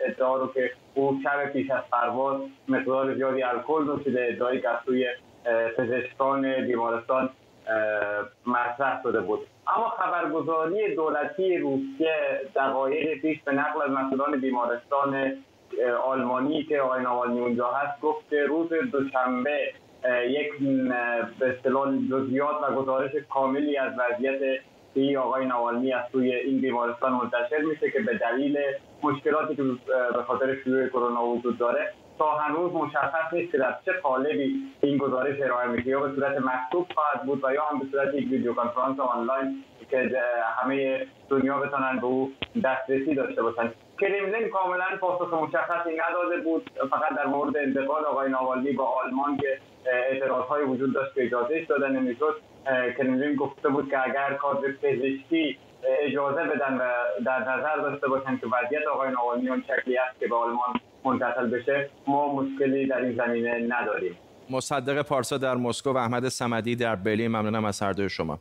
ادعا 0.07 0.37
رو 0.37 0.53
که 0.53 0.71
او 0.95 1.21
شب 1.25 1.53
پیش 1.53 1.71
از 1.71 1.83
پرواز 1.93 2.41
مقدار 2.69 3.15
زیادی 3.15 3.43
الکل 3.43 3.85
نوشیده 3.85 4.29
ادعایی 4.33 4.61
که 4.61 4.69
از 4.69 4.79
سوی 4.87 5.07
بیمارستان 6.67 7.31
مطرح 8.47 9.03
شده 9.03 9.21
بود. 9.21 9.47
اما 9.67 9.89
خبرگزاری 9.89 10.95
دولتی 10.95 11.59
روسیه 11.59 12.41
دقایق 12.57 13.21
پیش 13.21 13.43
به 13.43 13.53
نقل 13.53 13.83
از 13.83 13.91
مسئولان 13.91 14.41
بیمارستان 14.41 15.33
آلمانی 16.07 16.65
که 16.65 16.81
آقای 16.81 17.03
نوالنی 17.03 17.41
اونجا 17.41 17.71
هست 17.71 18.01
گفت 18.01 18.33
روز 18.33 18.69
دوشنبه 18.93 19.73
یک 20.29 20.49
به 21.39 21.57
اصطلاح 21.57 21.97
جزئیات 22.11 22.57
و 22.63 22.75
گزارش 22.75 23.11
کاملی 23.31 23.77
از 23.77 23.93
وضعیت 23.99 24.61
ای 24.95 25.17
آقای 25.17 25.47
نوالنی 25.47 25.93
از 25.93 26.05
سوی 26.13 26.35
این 26.35 26.61
بیمارستان 26.61 27.13
منتشر 27.13 27.59
میشه 27.59 27.91
که 27.91 28.01
به 28.01 28.19
دلیل 28.19 28.59
مشکلاتی 29.03 29.57
که 29.57 29.63
به 30.15 30.23
خاطر 30.27 30.57
شیوع 30.65 30.89
کرونا 30.89 31.27
وجود 31.27 31.59
داره 31.59 31.93
تا 32.19 32.31
هنوز 32.39 32.73
مشخص 32.73 33.33
نیست 33.33 33.53
که 33.53 33.59
در 33.59 33.77
چه 33.85 33.93
قالبی 33.93 34.55
این 34.81 34.99
گزارش 34.99 35.41
ارائه 35.41 35.69
میشه. 35.69 35.89
یا 35.89 36.01
به 36.01 36.15
صورت 36.15 36.37
مکتوب 36.39 36.87
خواهد 36.95 37.27
بود 37.27 37.45
و 37.45 37.55
یا 37.55 37.65
هم 37.65 37.79
به 37.79 37.87
صورت 37.91 38.15
یک 38.15 38.31
ویدیو 38.31 38.55
کنفرانس 38.55 39.01
آنلاین 39.01 39.65
که 39.91 40.11
همه 40.57 41.07
دنیا 41.29 41.59
بتونن 41.59 41.99
به 42.01 42.07
او 42.07 42.33
دسترسی 42.65 43.15
داشته 43.15 43.43
باشن. 43.43 43.73
کرملین 44.01 44.49
کاملا 44.49 44.85
پاسخ 45.01 45.35
مشخصی 45.35 45.91
نداده 46.09 46.41
بود. 46.45 46.71
فقط 46.91 47.17
در 47.17 47.27
مورد 47.27 47.57
انتقال 47.57 48.05
آقای 48.05 48.31
ناوالنی 48.31 48.73
با 48.73 48.85
آلمان 48.85 49.37
که 49.37 49.59
اعتراض 49.87 50.45
وجود 50.69 50.95
داشت 50.95 51.15
که 51.15 51.25
اجازه 51.25 51.65
داده 51.65 51.89
نمی‌شد 51.89 52.41
کرملین 52.99 53.37
گفته 53.37 53.69
بود 53.69 53.91
که 53.91 54.05
اگر 54.05 54.35
کادر 54.35 54.69
پزشکی 54.83 55.59
اجازه 56.03 56.45
بدن 56.45 56.75
و 56.75 56.91
در 57.25 57.41
نظر 57.41 57.77
داشته 57.77 58.09
باشن 58.09 58.37
که 58.37 58.47
وضعیت 58.47 58.83
آقای 58.95 59.11
ناوالنی 59.11 59.49
اون 59.49 59.63
شکلی 59.63 59.99
است 59.99 60.21
که 60.21 60.29
به 60.29 60.37
آلمان 60.37 60.81
منتقل 61.05 61.47
بشه 61.51 61.91
ما 62.07 62.33
مشکلی 62.35 62.87
در 62.87 62.99
این 62.99 63.17
زمینه 63.17 63.67
نداریم. 63.69 64.19
مصدق 64.51 65.03
پارسا 65.03 65.39
در 65.39 65.55
مسکو 65.55 65.91
و 65.91 65.97
احمد 65.97 66.29
سمدی 66.29 66.77
در 66.77 66.97
برلین. 66.97 67.29
ممنونم 67.29 67.65
از 67.65 67.83
هر 67.83 67.93
دوی 67.93 68.09
شما. 68.09 68.39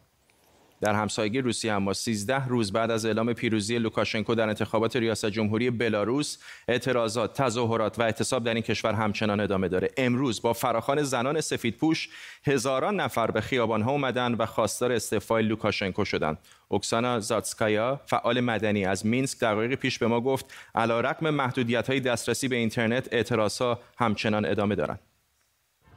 در 0.83 0.93
همسایگی 0.93 1.41
روسیه 1.41 1.73
اما 1.73 1.93
13 1.93 2.47
روز 2.47 2.71
بعد 2.71 2.91
از 2.91 3.05
اعلام 3.05 3.33
پیروزی 3.33 3.77
لوکاشنکو 3.77 4.35
در 4.35 4.47
انتخابات 4.49 4.95
ریاست 4.95 5.25
جمهوری 5.25 5.69
بلاروس 5.69 6.37
اعتراضات، 6.67 7.41
تظاهرات 7.41 7.99
و 7.99 8.01
اعتصاب 8.01 8.43
در 8.43 8.53
این 8.53 8.63
کشور 8.63 8.93
همچنان 8.93 9.39
ادامه 9.39 9.67
داره. 9.67 9.89
امروز 9.97 10.41
با 10.41 10.53
فراخوان 10.53 11.03
زنان 11.03 11.41
سفیدپوش 11.41 12.09
هزاران 12.45 12.95
نفر 12.95 13.31
به 13.31 13.41
خیابانها 13.41 13.91
اومدن 13.91 14.33
و 14.33 14.45
خواستار 14.45 14.91
استعفای 14.91 15.43
لوکاشنکو 15.43 16.05
شدند. 16.05 16.37
اوکسانا 16.67 17.19
زاتسکایا 17.19 18.01
فعال 18.05 18.41
مدنی 18.41 18.85
از 18.85 19.05
مینسک 19.05 19.39
دقایق 19.39 19.75
پیش 19.75 19.99
به 19.99 20.07
ما 20.07 20.21
گفت 20.21 20.53
علیرغم 20.75 21.29
محدودیت 21.29 21.89
های 21.89 21.99
دسترسی 21.99 22.47
به 22.47 22.55
اینترنت 22.55 23.07
اعتراضها 23.11 23.79
همچنان 23.97 24.45
ادامه 24.45 24.75
دارند. 24.75 25.12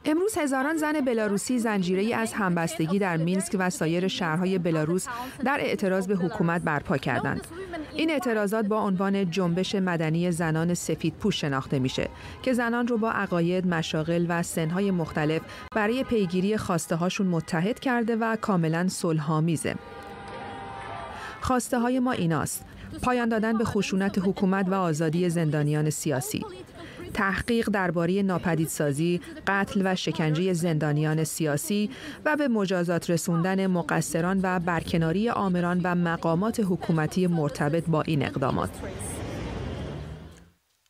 امروز 0.09 0.37
هزاران 0.37 0.77
زن 0.77 1.01
بلاروسی 1.01 1.59
زنجیره‌ای 1.59 2.15
از 2.15 2.33
همبستگی 2.33 2.99
در 2.99 3.17
مینسک 3.17 3.55
و 3.59 3.69
سایر 3.69 4.07
شهرهای 4.07 4.57
بلاروس 4.57 5.07
در 5.45 5.57
اعتراض 5.61 6.07
به 6.07 6.15
حکومت 6.15 6.61
برپا 6.61 6.97
کردند. 6.97 7.47
این 7.95 8.11
اعتراضات 8.11 8.65
با 8.65 8.81
عنوان 8.81 9.31
جنبش 9.31 9.75
مدنی 9.75 10.31
زنان 10.31 10.73
سفید 10.73 11.13
پوش 11.13 11.41
شناخته 11.41 11.79
میشه 11.79 12.09
که 12.43 12.53
زنان 12.53 12.87
رو 12.87 12.97
با 12.97 13.11
عقاید، 13.11 13.67
مشاغل 13.67 14.25
و 14.29 14.43
سنهای 14.43 14.91
مختلف 14.91 15.41
برای 15.75 16.03
پیگیری 16.03 16.57
خواسته 16.57 16.95
هاشون 16.95 17.27
متحد 17.27 17.79
کرده 17.79 18.15
و 18.15 18.35
کاملا 18.35 18.87
صلحآمیزه. 18.87 19.75
خواسته 21.41 21.79
های 21.79 21.99
ما 21.99 22.11
ایناست 22.11 22.65
پایان 23.01 23.29
دادن 23.29 23.57
به 23.57 23.65
خشونت 23.65 24.19
حکومت 24.19 24.69
و 24.69 24.73
آزادی 24.73 25.29
زندانیان 25.29 25.89
سیاسی 25.89 26.45
تحقیق 27.17 27.69
درباره 27.69 28.21
ناپدیدسازی، 28.21 29.21
قتل 29.47 29.81
و 29.85 29.95
شکنجه 29.95 30.53
زندانیان 30.53 31.23
سیاسی 31.23 31.89
و 32.25 32.35
به 32.35 32.47
مجازات 32.47 33.09
رسوندن 33.09 33.67
مقصران 33.67 34.39
و 34.43 34.59
برکناری 34.59 35.29
آمران 35.29 35.81
و 35.83 35.95
مقامات 35.95 36.59
حکومتی 36.59 37.27
مرتبط 37.27 37.83
با 37.87 38.01
این 38.01 38.25
اقدامات. 38.25 38.69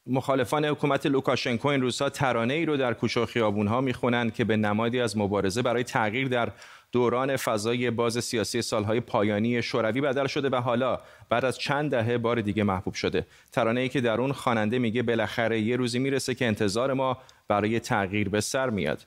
مخالفان 0.08 0.66
حکومت 0.66 1.06
لوکاشنکو 1.06 1.68
این 1.68 1.82
روزها 1.82 2.10
ترانه 2.10 2.54
ای 2.54 2.66
رو 2.66 2.78
در 2.78 2.94
کوچه 2.94 3.22
و 3.22 3.26
خیابون 3.26 3.68
ها 3.68 3.82
می‌خونند 3.82 4.34
که 4.34 4.44
به 4.44 4.58
نمادی 4.58 5.00
از 5.00 5.18
مبارزه 5.18 5.62
برای 5.62 5.84
تغییر 5.84 6.28
در 6.28 6.52
دوران 6.92 7.38
فضای 7.38 7.92
باز 7.92 8.24
سیاسی 8.24 8.62
سالهای 8.62 9.00
پایانی 9.00 9.62
شوروی 9.62 10.02
بدل 10.02 10.28
شده 10.28 10.50
و 10.50 10.56
حالا 10.56 11.00
بعد 11.30 11.46
از 11.46 11.58
چند 11.58 11.92
دهه 11.92 12.18
بار 12.18 12.42
دیگه 12.42 12.64
محبوب 12.64 12.94
شده. 12.94 13.26
ترانه 13.52 13.82
ای 13.82 13.90
که 13.90 14.02
در 14.02 14.22
اون 14.22 14.32
خواننده 14.32 14.80
میگه 14.80 15.04
بالاخره 15.04 15.60
یه 15.60 15.76
روزی 15.76 16.00
می‌رسه 16.00 16.36
که 16.36 16.46
انتظار 16.46 16.94
ما 16.94 17.18
برای 17.48 17.80
تغییر 17.80 18.30
به 18.30 18.42
سر 18.42 18.70
میاد. 18.70 19.06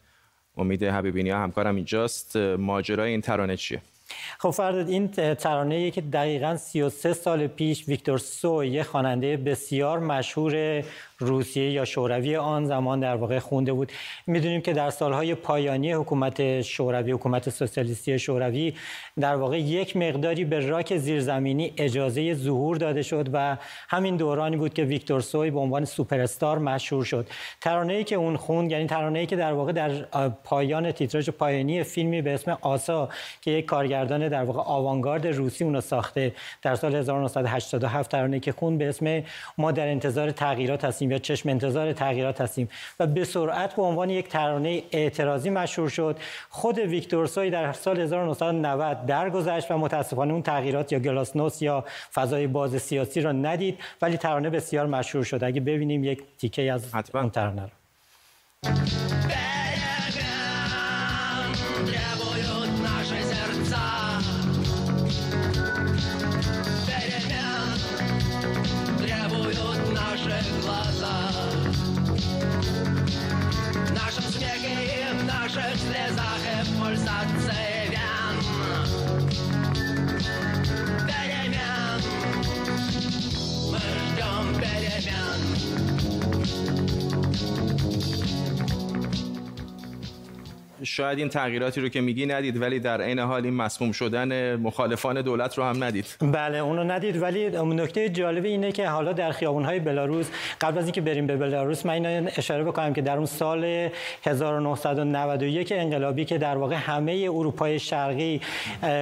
امید 0.57 0.85
حبیبینی 0.85 1.31
همکارم 1.31 1.77
اینجاست. 1.77 2.37
ماجرای 2.37 3.11
این 3.11 3.21
ترانه 3.21 3.57
چیه؟ 3.57 3.83
خب 4.39 4.51
فرداد 4.51 4.89
این 4.89 5.09
ترانه 5.35 5.91
که 5.91 6.01
دقیقا 6.01 6.57
33 6.57 7.13
سال 7.13 7.47
پیش 7.47 7.89
ویکتور 7.89 8.19
سو 8.19 8.65
یه 8.65 8.83
خواننده 8.83 9.37
بسیار 9.37 9.99
مشهور 9.99 10.85
روسیه 11.21 11.71
یا 11.71 11.85
شوروی 11.85 12.37
آن 12.37 12.65
زمان 12.65 13.01
در 13.01 13.17
واقع 13.17 13.39
خونده 13.39 13.73
بود. 13.73 13.93
می‌دونیم 14.27 14.61
که 14.61 14.73
در 14.73 14.91
سالهای 14.91 15.35
پایانی 15.35 15.93
حکومت 15.93 16.61
شوروی 16.61 17.13
حکومت 17.13 17.51
سوسیالیستی 17.51 18.19
شوروی 18.19 18.75
در 19.21 19.37
واقع 19.37 19.61
یک 19.61 19.97
مقداری 19.97 20.45
به 20.45 20.69
راک 20.69 20.97
زیرزمینی 20.97 21.73
اجازه 21.77 22.35
ظهور 22.35 22.77
داده 22.77 23.03
شد 23.03 23.29
و 23.33 23.57
همین 23.89 24.17
دورانی 24.17 24.57
بود 24.57 24.75
که 24.75 24.85
ویکتور 24.85 25.21
سوی 25.21 25.51
به 25.51 25.59
عنوان 25.59 25.85
سوپر 25.85 26.21
استار 26.21 26.59
مشهور 26.59 27.05
شد. 27.05 27.27
ترانه 27.61 27.93
ای 27.93 28.05
که 28.05 28.17
اون 28.17 28.37
خوند 28.37 28.71
یعنی 28.71 28.87
ترانه 28.87 29.19
ای 29.19 29.27
که 29.27 29.37
در 29.37 29.53
واقع 29.53 29.73
در 29.73 29.91
پایان 30.29 30.93
تیتراژ 30.93 31.31
پایانی 31.31 31.83
فیلمی 31.83 32.23
به 32.23 32.35
اسم 32.35 32.59
آسا 32.61 33.09
که 33.41 33.51
یک 33.51 33.65
کارگردان 33.65 34.29
در 34.29 34.45
واقع 34.45 34.61
آوانگارد 34.61 35.27
روسی 35.27 35.65
اونو 35.65 35.81
ساخته 35.81 36.33
در 36.63 36.75
سال 36.75 36.95
1987 36.95 38.11
ترانه 38.11 38.41
که 38.41 38.53
خوند 38.53 38.79
به 38.79 38.89
اسم 38.89 39.23
ما 39.59 39.73
در 39.73 39.89
انتظار 39.89 40.31
تغییرات 40.31 40.85
هستیم 40.85 41.10
یا 41.13 41.19
چشم 41.19 41.49
انتظار 41.49 41.93
تغییرات 41.93 42.41
هستیم. 42.41 42.69
و 43.01 43.07
به 43.07 43.25
سرعت 43.25 43.77
به 43.77 43.83
عنوان 43.83 44.11
یک 44.11 44.29
ترانه 44.29 44.83
اعتراضی 44.93 45.51
مشهور 45.51 45.89
شد. 45.89 46.19
خود 46.49 46.79
ویکتور 46.79 47.27
سوی 47.27 47.51
در 47.51 47.73
سال 47.73 48.01
1990 48.01 49.07
درگذشت 49.07 49.71
و 49.71 49.79
متاسفانه 49.79 50.33
اون 50.33 50.43
تغییرات 50.43 50.93
یا 50.93 50.99
گلاسنوس 50.99 51.63
یا 51.63 51.85
فضای 52.15 52.47
باز 52.47 52.83
سیاسی 52.83 53.21
را 53.21 53.33
ندید 53.33 53.79
ولی 54.03 54.17
ترانه 54.17 54.51
بسیار 54.51 54.87
مشهور 54.87 55.25
شد. 55.25 55.45
اگه 55.45 55.61
ببینیم 55.61 56.05
یک 56.05 56.23
تیکه 56.39 56.73
از 56.73 56.95
اون 57.15 57.31
ترانه 57.31 57.63
رو. 57.63 57.71
شاید 91.01 91.19
این 91.19 91.29
تغییراتی 91.29 91.81
رو 91.81 91.89
که 91.89 92.01
میگی 92.01 92.27
ندید 92.27 92.61
ولی 92.61 92.81
در 92.81 93.03
عین 93.03 93.19
حال 93.19 93.45
این 93.45 93.55
مسموم 93.55 93.93
شدن 93.93 94.57
مخالفان 94.57 95.23
دولت 95.23 95.59
رو 95.59 95.65
هم 95.65 95.85
ندید. 95.85 96.17
بله 96.21 96.59
اونو 96.59 96.85
ندید. 96.85 97.23
ولی 97.23 97.51
نکته 97.51 98.09
جالب 98.09 98.45
اینه 98.45 98.73
که 98.73 98.89
حالا 98.89 99.13
در 99.13 99.33
خیابون‌های 99.33 99.81
بلاروس 99.81 100.31
قبل 100.61 100.79
از 100.79 100.85
اینکه 100.85 101.01
بریم 101.01 101.27
به 101.27 101.37
بلاروس 101.37 101.87
من 101.87 101.93
اینو 101.93 102.31
اشاره 102.37 102.65
بکنم 102.65 102.93
که 102.93 103.03
در 103.03 103.17
اون 103.17 103.27
سال 103.27 103.89
1991 104.27 105.73
انقلابی 105.73 106.25
که 106.25 106.39
در 106.39 106.57
واقع 106.57 106.75
همه 106.75 107.13
اروپای 107.13 107.79
شرقی 107.79 108.41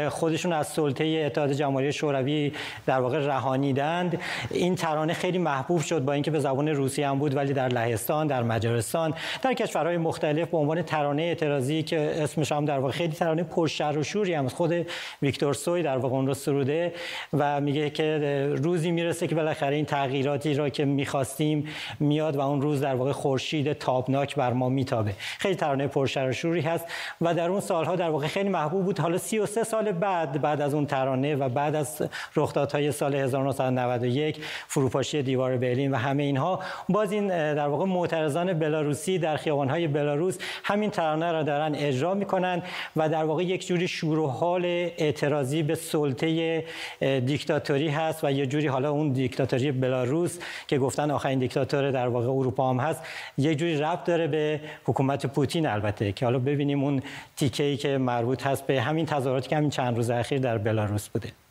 خودشون 0.08 0.52
از 0.52 0.66
سلطه 0.66 1.22
اتحاد 1.26 1.52
جماهیر 1.52 1.90
شوروی 1.90 2.52
در 2.86 3.00
واقع 3.00 3.18
رهانیدند. 3.18 4.20
این 4.50 4.74
ترانه 4.74 5.12
خیلی 5.12 5.38
محبوب 5.38 5.80
شد 5.80 6.04
با 6.04 6.12
اینکه 6.12 6.30
به 6.30 6.40
زبان 6.40 6.68
روسی 6.68 7.02
هم 7.02 7.18
بود 7.18 7.36
ولی 7.36 7.52
در 7.52 7.68
لهستان 7.68 8.26
در 8.26 8.42
مجارستان 8.42 9.14
در 9.42 9.54
کشورهای 9.54 9.96
مختلف 9.96 10.48
به 10.48 10.56
عنوان 10.56 10.82
ترانه 10.82 11.22
اعتراضی 11.22 11.87
که 11.88 12.22
اسمش 12.22 12.52
هم 12.52 12.64
در 12.64 12.78
واقع 12.78 12.92
خیلی 12.92 13.12
ترانه 13.12 13.42
پرشر 13.42 13.98
و 13.98 14.02
شوری 14.02 14.34
هم. 14.34 14.48
خود 14.48 14.86
ویکتور 15.22 15.54
سوی 15.54 15.82
در 15.82 15.98
واقع 15.98 16.14
اون 16.14 16.26
رو 16.26 16.34
سروده 16.34 16.92
و 17.32 17.60
میگه 17.60 17.90
که 17.90 18.52
روزی 18.56 18.90
می‌رسه 18.90 19.26
که 19.26 19.34
بالاخره 19.34 19.76
این 19.76 19.84
تغییراتی 19.84 20.54
را 20.54 20.68
که 20.68 20.84
می‌خواستیم 20.84 21.68
میاد 22.00 22.36
و 22.36 22.40
اون 22.40 22.62
روز 22.62 22.80
در 22.80 22.94
واقع 22.94 23.12
خورشید 23.12 23.72
تابناک 23.72 24.34
بر 24.34 24.52
ما 24.52 24.68
میتابه. 24.68 25.14
خیلی 25.38 25.54
ترانه 25.54 25.86
پرشر 25.86 26.28
و 26.28 26.32
شوری 26.32 26.60
هست 26.60 26.86
و 27.20 27.34
در 27.34 27.50
اون 27.50 27.60
سالها 27.60 27.96
در 27.96 28.10
واقع 28.10 28.26
خیلی 28.26 28.48
محبوب 28.48 28.84
بود. 28.84 28.98
حالا 28.98 29.18
33 29.18 29.64
سال 29.64 29.92
بعد 29.92 30.40
بعد 30.40 30.60
از 30.60 30.74
اون 30.74 30.86
ترانه 30.86 31.36
و 31.36 31.48
بعد 31.48 31.74
از 31.74 32.02
رخدادهای 32.36 32.92
سال 32.92 33.14
1991 33.14 34.44
فروپاشی 34.68 35.22
دیوار 35.22 35.56
برلین 35.56 35.90
و 35.90 35.96
همه 35.96 36.22
اینها 36.22 36.60
باز 36.88 37.12
این 37.12 37.28
در 37.28 37.68
واقع 37.68 37.84
معترضان 37.84 38.52
بلاروسی 38.52 39.18
در 39.18 39.36
خیابان‌های 39.36 39.88
بلاروس 39.88 40.38
همین 40.64 40.90
ترانه 40.90 41.32
را 41.32 41.42
دارن 41.42 41.74
اجرا 41.78 42.14
می‌کنن 42.14 42.62
و 42.96 43.08
در 43.08 43.24
واقع 43.24 43.42
یک 43.42 43.66
جوری 43.66 43.88
شور 43.88 44.18
و 44.18 44.26
حال 44.26 44.64
اعتراضی 44.64 45.62
به 45.62 45.74
سلطه 45.74 46.64
دیکتاتوری 47.00 47.88
هست 47.88 48.24
و 48.24 48.32
یه 48.32 48.46
جوری 48.46 48.66
حالا 48.66 48.90
اون 48.90 49.12
دیکتاتوری 49.12 49.72
بلاروس 49.72 50.38
که 50.66 50.78
گفتن 50.78 51.10
آخرین 51.10 51.38
دیکتاتور 51.38 51.90
در 51.90 52.08
واقع 52.08 52.26
اروپا 52.26 52.70
هم 52.70 52.80
هست 52.80 53.02
یه 53.38 53.54
جوری 53.54 53.76
ربط 53.76 54.04
داره 54.04 54.26
به 54.26 54.60
حکومت 54.84 55.26
پوتین 55.26 55.66
البته 55.66 56.12
که 56.12 56.24
حالا 56.24 56.38
ببینیم 56.38 56.84
اون 56.84 57.02
تیکه 57.36 57.64
ای 57.64 57.76
که 57.76 57.98
مربوط 57.98 58.46
هست 58.46 58.66
به 58.66 58.80
همین 58.80 59.06
تظاهراتی 59.06 59.48
که 59.48 59.56
همین 59.56 59.70
چند 59.70 59.96
روز 59.96 60.10
اخیر 60.10 60.38
در 60.38 60.58
بلاروس 60.58 61.08
بوده. 61.08 61.47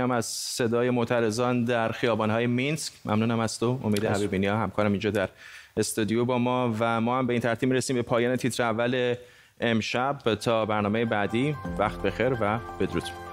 اینم 0.00 0.10
از 0.10 0.26
صدای 0.26 0.90
معترضان 0.90 1.64
در 1.64 1.92
خیابان‌های 1.92 2.46
مینسک. 2.46 2.92
ممنونم 3.04 3.40
از 3.40 3.58
تو 3.58 3.80
امید 3.84 4.04
حبیبی 4.04 4.46
همکارم 4.46 4.90
اینجا 4.92 5.10
در 5.10 5.28
استودیو 5.76 6.24
با 6.24 6.38
ما 6.38 6.74
و 6.78 7.00
ما 7.00 7.18
هم 7.18 7.26
به 7.26 7.32
این 7.32 7.42
ترتیب 7.42 7.68
می‌رسیم 7.68 7.96
به 7.96 8.02
پایان 8.02 8.36
تیتر 8.36 8.62
اول 8.62 9.14
امشب. 9.60 10.34
تا 10.34 10.66
برنامه 10.66 11.04
بعدی 11.04 11.56
وقت 11.78 12.02
بخیر 12.02 12.32
و 12.40 12.58
بدرود. 12.80 13.29